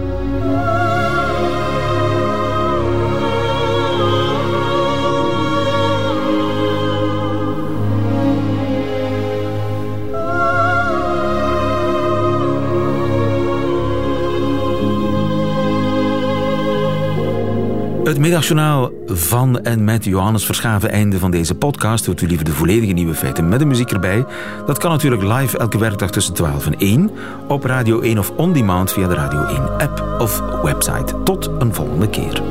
Het 18.12 18.20
middagjournaal 18.20 18.92
van 19.06 19.62
en 19.62 19.84
met 19.84 20.06
Johannes 20.06 20.46
Verschaven. 20.46 20.92
Einde 20.92 21.20
van 21.20 21.32
deze 21.32 21.56
podcast. 21.56 22.06
Wilt 22.06 22.22
u 22.22 22.28
liever 22.28 22.46
de 22.46 22.52
volledige 22.52 22.94
nieuwe 22.94 23.14
feiten 23.14 23.50
met 23.50 23.60
de 23.60 23.66
muziek 23.66 23.92
erbij? 23.92 24.26
Dat 24.66 24.78
kan 24.78 24.92
natuurlijk 24.92 25.24
live 25.24 25.58
elke 25.58 25.78
werkdag 25.78 26.12
tussen 26.12 26.34
12 26.34 26.66
en 26.66 26.78
1 26.78 27.12
op 27.48 27.64
Radio 27.64 28.00
1 28.00 28.20
of 28.20 28.32
on 28.38 28.54
demand 28.54 28.92
via 28.92 29.08
de 29.08 29.14
Radio 29.14 29.44
1 29.44 29.78
app 29.78 30.16
of 30.20 30.42
website. 30.64 31.24
Tot 31.24 31.50
een 31.60 31.74
volgende 31.74 32.10
keer. 32.10 32.42